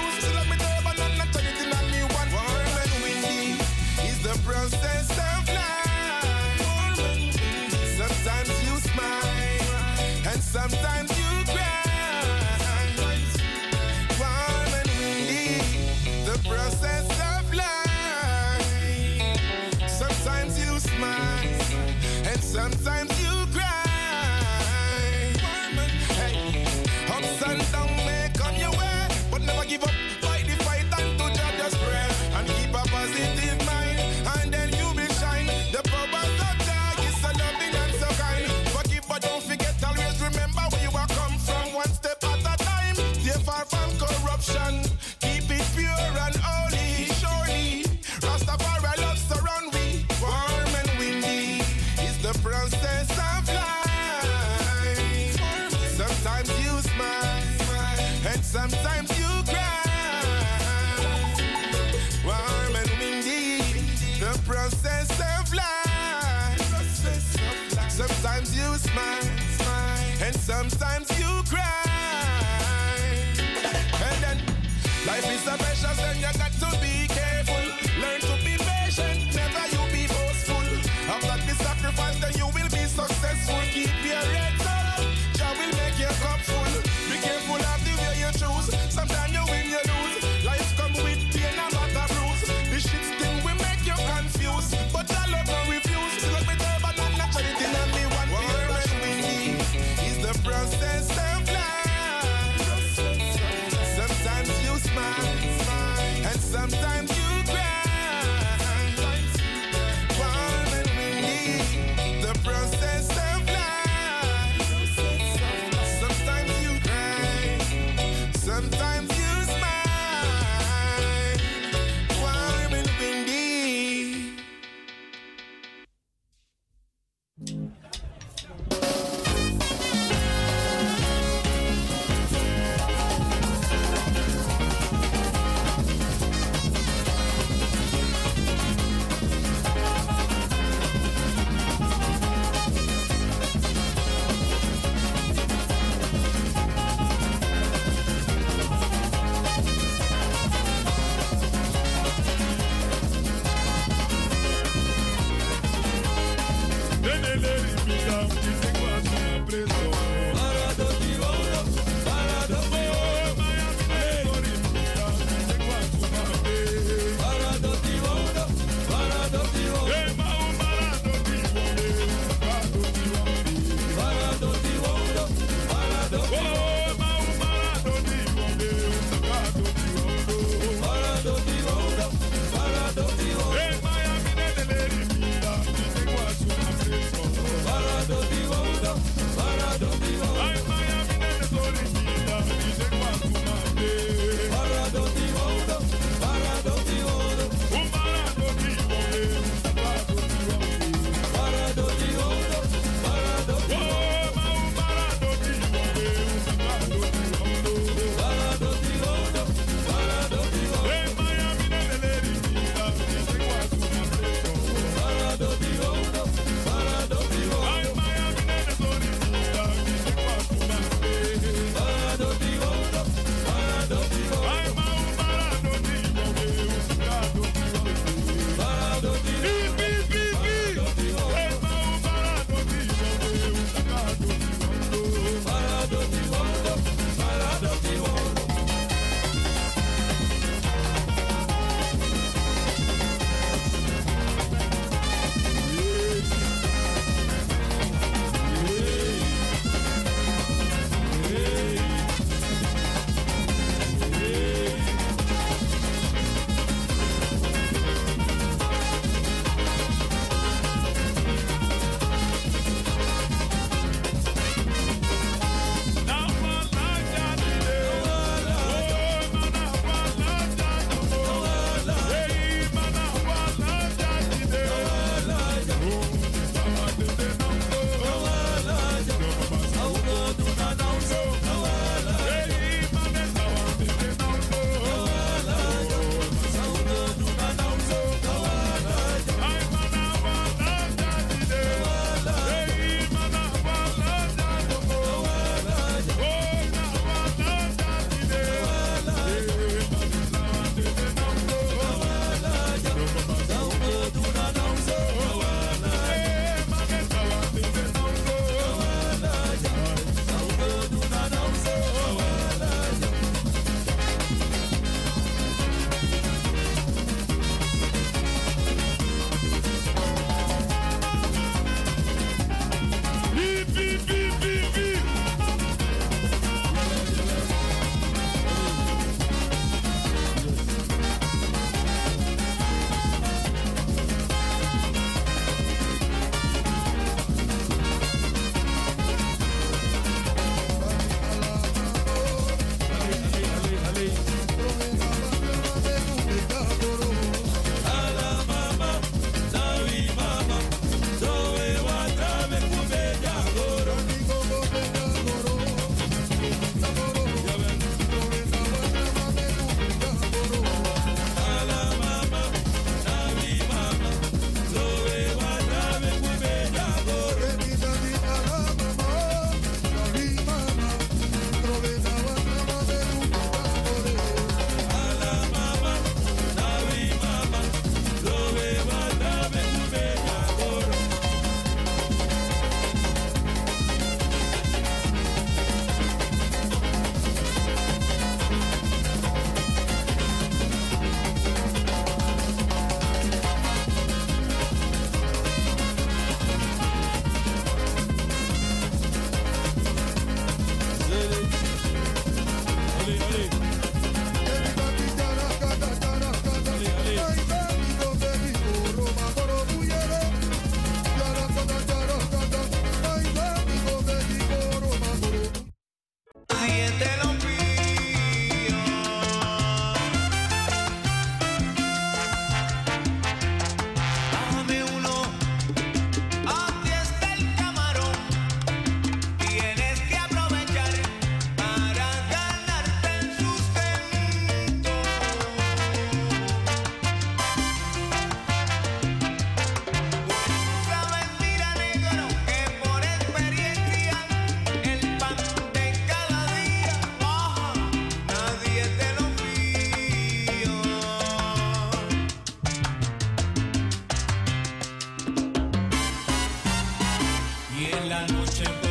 la 458.08 458.26
noche. 458.28 458.91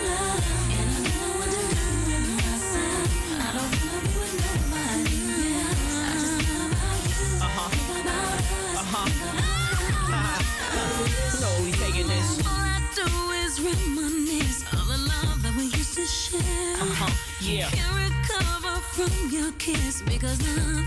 share. 16.31 16.75
Uh-huh, 16.81 17.11
yeah. 17.41 17.69
Can't 17.69 17.95
recover 17.95 18.79
from 18.95 19.11
your 19.29 19.51
kiss 19.53 20.01
because 20.01 20.39
nothing 20.39 20.85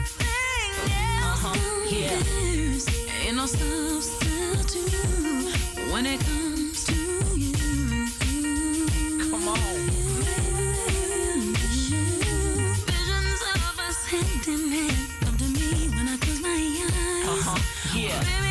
else 1.22 1.44
yeah. 1.92 2.08
compares. 2.18 2.88
Ain't 3.26 3.36
no 3.36 3.46
substitute 3.46 4.82
when 5.92 6.06
it 6.06 6.20
comes 6.20 6.84
to 6.84 6.94
you. 7.36 7.52
Come 9.30 9.48
on. 9.48 9.58
Visions 12.86 13.42
of 13.54 13.78
us 13.88 14.00
hand 14.06 14.48
in 14.48 14.62
hand 14.72 15.08
come 15.20 15.36
to 15.36 15.44
me 15.44 15.88
when 15.94 16.08
I 16.08 16.16
close 16.16 16.40
my 16.40 16.48
eyes. 16.48 17.28
Uh-huh, 17.28 17.58
yeah. 17.98 18.43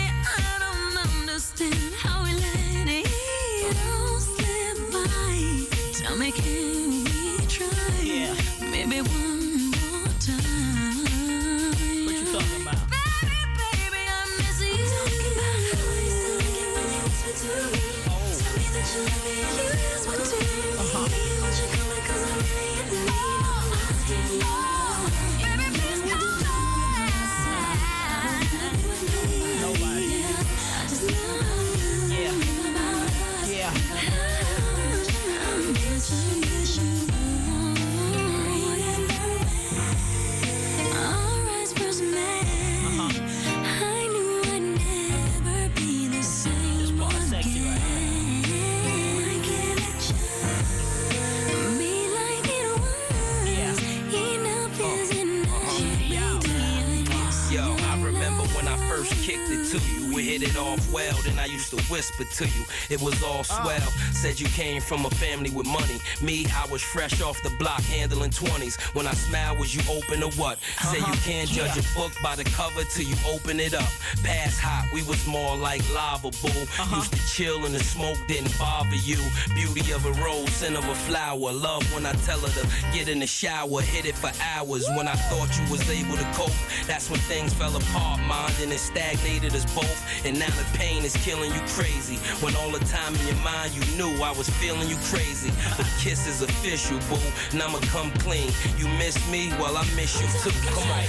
Hit 60.34 60.50
it 60.50 60.58
off 60.58 60.92
well, 60.92 61.16
then 61.24 61.38
I 61.38 61.46
used 61.46 61.70
to 61.70 61.82
whisper 61.94 62.24
to 62.24 62.46
you. 62.46 62.64
It 62.90 63.00
was 63.02 63.22
all 63.22 63.46
ah. 63.50 63.62
swell. 63.62 63.90
Said 64.14 64.40
you 64.40 64.48
came 64.48 64.82
from 64.82 65.06
a 65.06 65.10
family 65.12 65.52
with 65.52 65.68
money. 65.68 66.00
Me, 66.22 66.48
I 66.56 66.66
was 66.72 66.82
fresh 66.82 67.22
off 67.22 67.42
the 67.44 67.52
block 67.60 67.82
handling 67.82 68.32
20s. 68.32 68.82
When 68.96 69.06
I 69.06 69.14
smiled, 69.14 69.60
was 69.60 69.76
you 69.76 69.82
open 69.92 70.24
or 70.24 70.32
what? 70.32 70.58
Say 70.90 70.98
you 70.98 71.04
uh-huh. 71.04 71.30
can't 71.30 71.50
judge 71.50 71.78
a 71.78 71.84
book 71.96 72.12
by 72.24 72.36
the 72.36 72.46
cover 72.46 72.84
till 72.84 73.06
you 73.06 73.16
open 73.30 73.60
it 73.60 73.76
up. 73.76 73.92
Past 74.24 74.60
hot, 74.60 74.90
we 74.92 75.04
was 75.04 75.26
more 75.28 75.56
like 75.56 75.82
lava, 75.94 76.32
boo. 76.42 76.48
Uh-huh. 76.50 76.96
Used 76.96 77.14
to 77.14 77.20
chill 77.28 77.66
and 77.66 77.76
the 77.76 77.84
smoke 77.84 78.18
didn't 78.28 78.58
bother 78.58 78.96
you. 78.96 79.20
Beauty 79.54 79.92
of 79.92 80.06
a 80.06 80.14
rose, 80.24 80.50
scent 80.50 80.76
of 80.76 80.88
a 80.90 80.96
flower. 80.96 81.52
Love 81.54 81.84
when 81.94 82.08
I 82.08 82.14
tell 82.26 82.40
her 82.40 82.62
to 82.62 82.68
get 82.92 83.08
in 83.08 83.20
the 83.20 83.28
shower, 83.28 83.82
hit 83.82 84.06
it 84.06 84.16
for 84.16 84.32
hours. 84.42 84.88
When 84.98 85.08
I 85.08 85.16
thought 85.30 85.50
you 85.60 85.70
was 85.70 85.88
able 85.90 86.18
to 86.18 86.26
cope, 86.34 86.58
that's 86.88 87.10
when 87.12 87.20
things 87.22 87.54
fell 87.54 87.76
apart. 87.76 88.20
Mind 88.22 88.56
and 88.62 88.72
it 88.72 88.80
stagnated 88.80 89.54
us 89.54 89.66
both. 89.76 90.23
And 90.26 90.40
now 90.40 90.48
the 90.48 90.66
pain 90.78 91.04
is 91.04 91.16
killing 91.18 91.52
you 91.54 91.60
crazy. 91.68 92.18
When 92.42 92.56
all 92.56 92.72
the 92.72 92.84
time 92.86 93.14
in 93.16 93.28
your 93.28 93.44
mind 93.44 93.74
you 93.74 93.82
knew 93.98 94.24
I 94.24 94.32
was 94.32 94.50
feeling 94.50 94.88
you 94.88 94.96
crazy. 95.12 95.50
The 95.78 95.84
kiss 96.00 96.28
is 96.28 96.42
official, 96.42 97.00
boo. 97.10 97.20
And 97.52 97.62
I'ma 97.62 97.80
come 97.92 98.12
clean. 98.20 98.52
You 98.78 98.88
miss 99.00 99.18
me, 99.30 99.50
well 99.60 99.76
I 99.76 99.84
miss 99.96 100.22
you 100.22 100.28
too. 100.42 100.58
Come 100.72 100.90
on. 100.92 101.04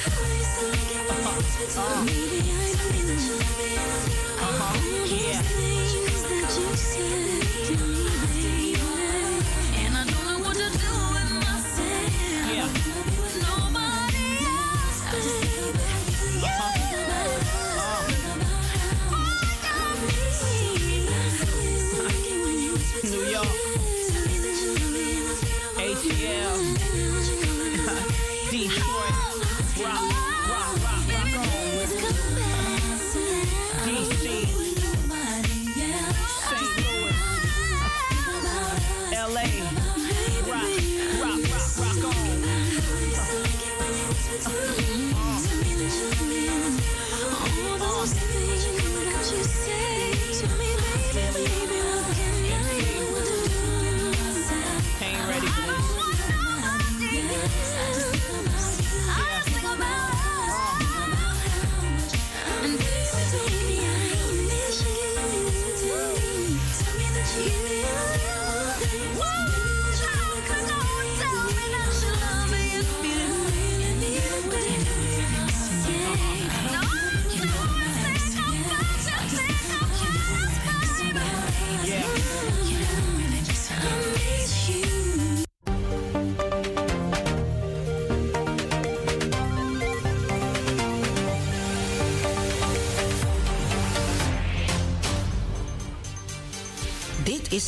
Uh-huh. 1.76 2.34
And 6.96 7.23
problem. 29.76 30.13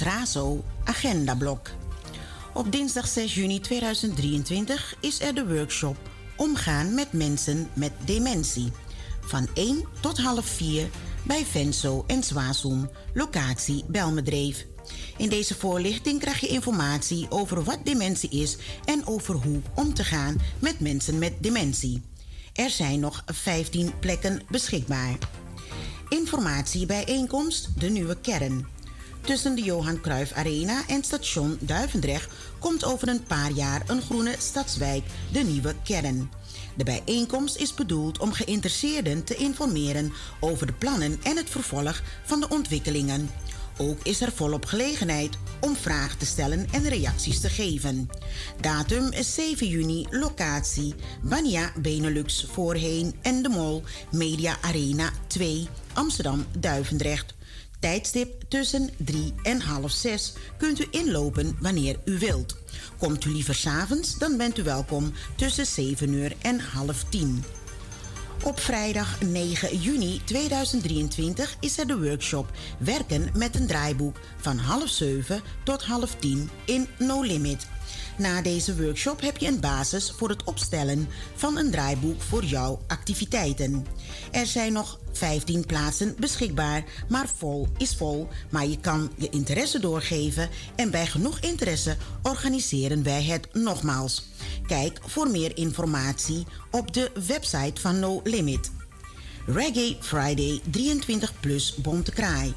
Is 0.00 0.36
Agenda 0.84 1.34
Blok. 1.34 1.70
Op 2.54 2.72
dinsdag 2.72 3.08
6 3.08 3.34
juni 3.34 3.60
2023 3.60 4.94
is 5.00 5.20
er 5.20 5.34
de 5.34 5.46
workshop 5.46 5.96
Omgaan 6.36 6.94
met 6.94 7.12
mensen 7.12 7.68
met 7.74 7.92
dementie. 8.04 8.72
Van 9.20 9.48
1 9.54 9.84
tot 10.00 10.18
half 10.18 10.46
4 10.46 10.88
bij 11.22 11.44
Venso 11.44 12.04
en 12.06 12.24
Zwazoem, 12.24 12.90
locatie 13.14 13.84
Belmedreef. 13.88 14.66
In 15.16 15.28
deze 15.28 15.54
voorlichting 15.54 16.20
krijg 16.20 16.40
je 16.40 16.48
informatie 16.48 17.26
over 17.30 17.64
wat 17.64 17.84
dementie 17.84 18.30
is 18.30 18.56
en 18.84 19.06
over 19.06 19.34
hoe 19.34 19.60
om 19.74 19.94
te 19.94 20.04
gaan 20.04 20.40
met 20.58 20.80
mensen 20.80 21.18
met 21.18 21.32
dementie. 21.40 22.02
Er 22.52 22.70
zijn 22.70 23.00
nog 23.00 23.22
15 23.26 23.98
plekken 23.98 24.42
beschikbaar. 24.50 25.18
Informatie 26.08 26.86
bijeenkomst 26.86 27.80
De 27.80 27.88
Nieuwe 27.88 28.20
Kern. 28.20 28.75
Tussen 29.26 29.54
de 29.54 29.62
Johan 29.62 30.00
Cruijff 30.00 30.32
Arena 30.32 30.82
en 30.86 31.04
station 31.04 31.58
Duivendrecht 31.60 32.28
komt 32.58 32.84
over 32.84 33.08
een 33.08 33.22
paar 33.22 33.50
jaar 33.50 33.82
een 33.86 34.02
groene 34.02 34.34
stadswijk, 34.38 35.04
de 35.32 35.38
Nieuwe 35.38 35.74
Kern. 35.84 36.30
De 36.76 36.84
bijeenkomst 36.84 37.56
is 37.56 37.74
bedoeld 37.74 38.18
om 38.18 38.32
geïnteresseerden 38.32 39.24
te 39.24 39.34
informeren 39.34 40.12
over 40.40 40.66
de 40.66 40.72
plannen 40.72 41.18
en 41.22 41.36
het 41.36 41.50
vervolg 41.50 42.02
van 42.24 42.40
de 42.40 42.48
ontwikkelingen. 42.48 43.30
Ook 43.78 43.98
is 44.02 44.20
er 44.20 44.32
volop 44.32 44.64
gelegenheid 44.64 45.38
om 45.60 45.76
vragen 45.76 46.18
te 46.18 46.26
stellen 46.26 46.66
en 46.72 46.88
reacties 46.88 47.40
te 47.40 47.48
geven. 47.48 48.08
Datum 48.60 49.12
is 49.12 49.34
7 49.34 49.68
juni, 49.68 50.06
locatie 50.10 50.94
Bania 51.22 51.72
Benelux 51.76 52.46
voorheen 52.52 53.14
en 53.22 53.42
de 53.42 53.48
Mol 53.48 53.82
Media 54.10 54.56
Arena 54.60 55.10
2, 55.26 55.68
Amsterdam 55.92 56.44
Duivendrecht. 56.58 57.35
Tijdstip 57.86 58.42
tussen 58.48 58.90
3 58.96 59.34
en 59.42 59.60
half 59.60 59.90
6 59.90 60.32
kunt 60.58 60.80
u 60.80 60.86
inlopen 60.90 61.56
wanneer 61.60 61.98
u 62.04 62.18
wilt. 62.18 62.56
Komt 62.98 63.24
u 63.24 63.30
liever 63.30 63.54
s'avonds, 63.54 64.18
dan 64.18 64.36
bent 64.36 64.58
u 64.58 64.62
welkom 64.62 65.12
tussen 65.36 65.66
7 65.66 66.12
uur 66.12 66.36
en 66.42 66.60
half 66.60 67.04
10. 67.08 67.44
Op 68.42 68.60
vrijdag 68.60 69.20
9 69.20 69.78
juni 69.78 70.20
2023 70.24 71.56
is 71.60 71.78
er 71.78 71.86
de 71.86 72.00
workshop 72.00 72.50
Werken 72.78 73.30
met 73.34 73.54
een 73.54 73.66
draaiboek 73.66 74.20
van 74.36 74.58
half 74.58 74.88
7 74.88 75.42
tot 75.64 75.84
half 75.84 76.14
10 76.14 76.50
in 76.64 76.86
No 76.98 77.22
Limit. 77.22 77.66
Na 78.18 78.42
deze 78.42 78.76
workshop 78.82 79.20
heb 79.20 79.36
je 79.36 79.46
een 79.46 79.60
basis 79.60 80.12
voor 80.16 80.28
het 80.28 80.44
opstellen 80.44 81.08
van 81.34 81.56
een 81.56 81.70
draaiboek 81.70 82.22
voor 82.22 82.44
jouw 82.44 82.80
activiteiten. 82.86 83.86
Er 84.36 84.46
zijn 84.46 84.72
nog 84.72 84.98
15 85.12 85.66
plaatsen 85.66 86.14
beschikbaar, 86.18 86.84
maar 87.08 87.28
vol 87.36 87.68
is 87.78 87.94
vol. 87.96 88.28
Maar 88.50 88.66
je 88.66 88.78
kan 88.80 89.10
je 89.16 89.28
interesse 89.28 89.80
doorgeven 89.80 90.48
en 90.74 90.90
bij 90.90 91.06
genoeg 91.06 91.38
interesse 91.38 91.96
organiseren 92.22 93.02
wij 93.02 93.22
het 93.22 93.48
nogmaals. 93.54 94.26
Kijk 94.66 95.00
voor 95.06 95.30
meer 95.30 95.56
informatie 95.56 96.46
op 96.70 96.92
de 96.92 97.10
website 97.26 97.80
van 97.80 97.98
No 97.98 98.20
Limit. 98.24 98.70
Reggae 99.46 99.96
Friday 100.00 100.60
23 100.70 101.40
plus 101.40 101.74
Bonte 101.74 102.10
Kraai. 102.10 102.54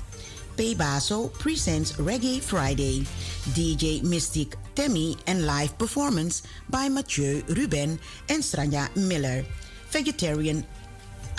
P. 0.56 0.78
Baso 0.78 1.32
presents 1.38 1.96
Reggae 1.96 2.42
Friday. 2.42 3.06
DJ 3.54 4.00
Mystic 4.04 4.56
Tammy 4.74 5.16
en 5.24 5.46
live 5.46 5.76
performance 5.76 6.42
by 6.66 6.88
Mathieu 6.92 7.44
Ruben 7.48 8.00
en 8.26 8.44
Stranja 8.44 8.90
Miller. 8.94 9.46
Vegetarian 9.90 10.66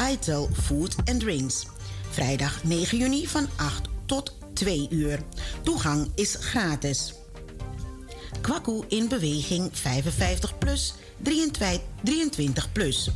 Itel 0.08 0.48
Food 0.52 0.96
and 1.04 1.20
Drinks. 1.20 1.66
Vrijdag 2.10 2.64
9 2.64 2.98
juni 2.98 3.26
van 3.26 3.48
8 3.56 3.88
tot 4.06 4.36
2 4.52 4.86
uur. 4.90 5.20
Toegang 5.62 6.08
is 6.14 6.36
gratis. 6.40 7.14
Kwaku 8.40 8.82
in 8.88 9.08
beweging 9.08 9.70
55 9.72 10.58
plus 10.58 10.94
23 11.22 12.72
plus. 12.72 13.10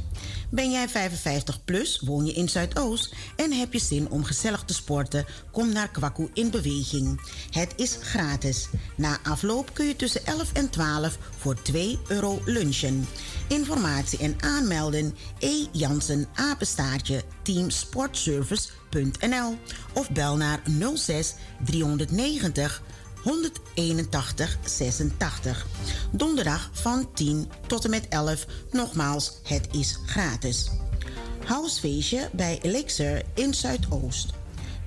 Ben 0.50 0.70
jij 0.70 0.88
55 0.88 1.64
plus, 1.64 2.00
woon 2.04 2.26
je 2.26 2.32
in 2.32 2.48
Zuidoost 2.48 3.14
en 3.36 3.52
heb 3.52 3.72
je 3.72 3.78
zin 3.78 4.10
om 4.10 4.24
gezellig 4.24 4.64
te 4.64 4.74
sporten? 4.74 5.26
Kom 5.50 5.72
naar 5.72 5.90
Kwaku 5.90 6.30
in 6.32 6.50
beweging. 6.50 7.20
Het 7.50 7.72
is 7.76 7.98
gratis. 8.00 8.68
Na 8.96 9.18
afloop 9.22 9.70
kun 9.72 9.86
je 9.86 9.96
tussen 9.96 10.26
11 10.26 10.52
en 10.52 10.70
12 10.70 11.18
voor 11.38 11.62
2 11.62 11.98
euro 12.08 12.42
lunchen. 12.44 13.06
Informatie 13.46 14.18
en 14.18 14.36
aanmelden 14.40 15.14
E. 15.38 15.66
Teamsportservice.nl 17.42 19.58
of 19.92 20.10
bel 20.10 20.36
naar 20.36 20.62
06 20.94 21.34
390 21.64 22.82
181 23.22 24.58
86. 24.64 25.66
Donderdag 26.10 26.70
van 26.72 27.08
10 27.14 27.50
tot 27.66 27.84
en 27.84 27.90
met 27.90 28.08
11. 28.08 28.46
Nogmaals, 28.70 29.32
het 29.42 29.68
is 29.70 29.98
gratis. 30.06 30.70
Housefeestje 31.44 32.28
bij 32.32 32.58
Elixir 32.62 33.22
in 33.34 33.54
Zuidoost. 33.54 34.43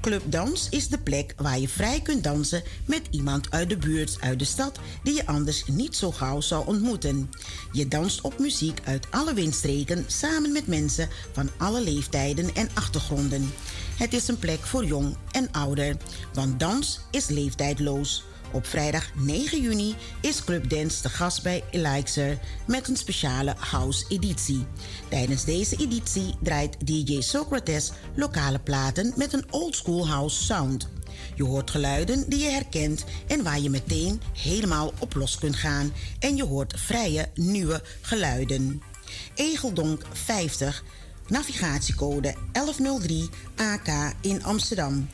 Club 0.08 0.32
Dans 0.32 0.70
is 0.70 0.88
de 0.88 0.98
plek 0.98 1.34
waar 1.38 1.60
je 1.60 1.68
vrij 1.68 2.02
kunt 2.02 2.24
dansen 2.24 2.64
met 2.86 3.02
iemand 3.12 3.52
uit 3.52 3.70
de 3.70 3.78
buurt, 3.78 4.18
uit 4.20 4.40
de 4.40 4.46
stad, 4.46 4.80
die 5.04 5.14
je 5.14 5.26
anders 5.26 5.66
niet 5.66 5.96
zo 5.96 6.12
gauw 6.12 6.42
zou 6.42 6.68
ontmoeten. 6.68 7.30
Je 7.72 7.88
danst 7.88 8.22
op 8.22 8.40
muziek 8.40 8.80
uit 8.84 9.08
alle 9.10 9.34
windstreken 9.34 10.04
samen 10.08 10.52
met 10.52 10.68
mensen 10.68 11.10
van 11.32 11.50
alle 11.58 11.84
leeftijden 11.84 12.56
en 12.56 12.70
achtergronden. 12.74 13.54
Het 13.98 14.14
is 14.14 14.28
een 14.28 14.40
plek 14.40 14.60
voor 14.60 14.86
jong 14.86 15.16
en 15.32 15.52
ouder, 15.52 15.98
want 16.34 16.60
dans 16.60 17.00
is 17.12 17.28
leeftijdloos. 17.28 18.24
Op 18.52 18.66
vrijdag 18.66 19.10
9 19.16 19.62
juni 19.62 19.96
is 20.22 20.44
Club 20.44 20.70
Dance 20.70 21.02
te 21.02 21.10
gast 21.10 21.44
bij 21.44 21.64
Elixir 21.72 22.40
met 22.68 22.88
een 22.88 22.96
speciale 22.96 23.56
house-editie. 23.58 24.66
Tijdens 25.10 25.46
deze 25.46 25.76
editie 25.76 26.36
draait 26.42 26.88
DJ 26.88 27.22
Socrates 27.22 27.92
lokale 28.16 28.60
platen 28.60 29.14
met 29.16 29.34
een 29.34 29.46
oldschool 29.50 30.08
house 30.08 30.44
sound. 30.44 30.88
Je 31.36 31.44
hoort 31.44 31.72
geluiden 31.72 32.30
die 32.30 32.40
je 32.40 32.50
herkent 32.50 33.06
en 33.28 33.44
waar 33.44 33.60
je 33.60 33.70
meteen 33.70 34.22
helemaal 34.34 34.94
op 35.00 35.16
los 35.16 35.38
kunt 35.38 35.56
gaan. 35.56 35.94
En 36.20 36.36
je 36.36 36.44
hoort 36.44 36.74
vrije, 36.80 37.30
nieuwe 37.36 37.82
geluiden. 38.02 38.82
Egeldonk 39.36 40.06
50, 40.12 40.84
navigatiecode 41.28 42.36
1103 42.52 43.30
AK 43.56 44.14
in 44.22 44.44
Amsterdam 44.44 45.08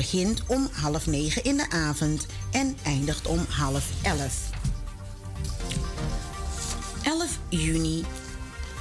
begint 0.00 0.42
om 0.46 0.68
half 0.72 1.06
negen 1.06 1.44
in 1.44 1.56
de 1.56 1.70
avond 1.70 2.26
en 2.50 2.76
eindigt 2.82 3.26
om 3.26 3.46
half 3.48 3.90
elf. 4.02 4.50
11 7.02 7.38
juni. 7.48 8.04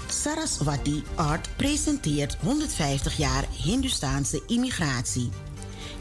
Saraswati 0.07 1.03
Art 1.15 1.49
presenteert 1.55 2.37
150 2.41 3.17
jaar 3.17 3.45
Hindustaanse 3.63 4.43
immigratie. 4.47 5.29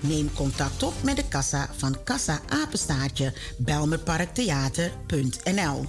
Neem 0.00 0.32
contact 0.34 0.82
op 0.82 1.02
met 1.02 1.16
de 1.16 1.28
kassa 1.28 1.70
van 1.76 1.97
Kassa 2.05 2.40
Apenstaartje 2.48 3.32
Belmerparktheater.nl. 3.56 5.86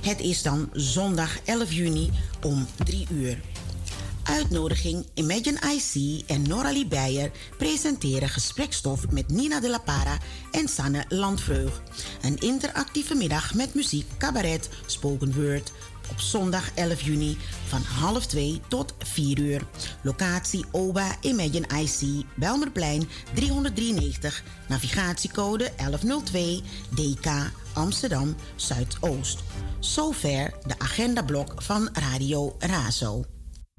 Het 0.00 0.20
is 0.20 0.42
dan 0.42 0.70
zondag 0.72 1.38
11 1.44 1.72
juni 1.72 2.10
om 2.42 2.66
3 2.84 3.06
uur. 3.10 3.49
Uitnodiging 4.22 5.06
Imagine 5.14 5.58
IC 5.74 6.22
en 6.26 6.42
Noralie 6.42 6.86
Beyer 6.86 7.30
presenteren 7.58 8.28
gesprekstof 8.28 9.10
met 9.10 9.28
Nina 9.28 9.60
de 9.60 9.68
La 9.68 9.78
Para 9.78 10.18
en 10.50 10.68
Sanne 10.68 11.04
Landvreug. 11.08 11.82
Een 12.22 12.36
interactieve 12.36 13.14
middag 13.14 13.54
met 13.54 13.74
muziek, 13.74 14.06
cabaret, 14.18 14.68
spoken 14.86 15.34
word 15.34 15.72
op 16.10 16.20
zondag 16.20 16.70
11 16.74 17.00
juni 17.00 17.36
van 17.66 17.82
half 17.82 18.26
2 18.26 18.60
tot 18.68 18.94
4 18.98 19.38
uur. 19.38 19.62
Locatie 20.02 20.64
OBA 20.70 21.16
Imagine 21.20 21.66
IC, 21.82 22.24
Belmerplein 22.34 23.08
393, 23.34 24.42
navigatiecode 24.68 25.70
1102, 25.76 26.60
DK 26.88 27.26
Amsterdam 27.72 28.36
Zuidoost. 28.56 29.38
Zover 29.78 30.52
de 30.66 30.78
agendablok 30.78 31.62
van 31.62 31.88
Radio 31.92 32.54
Razo. 32.58 33.39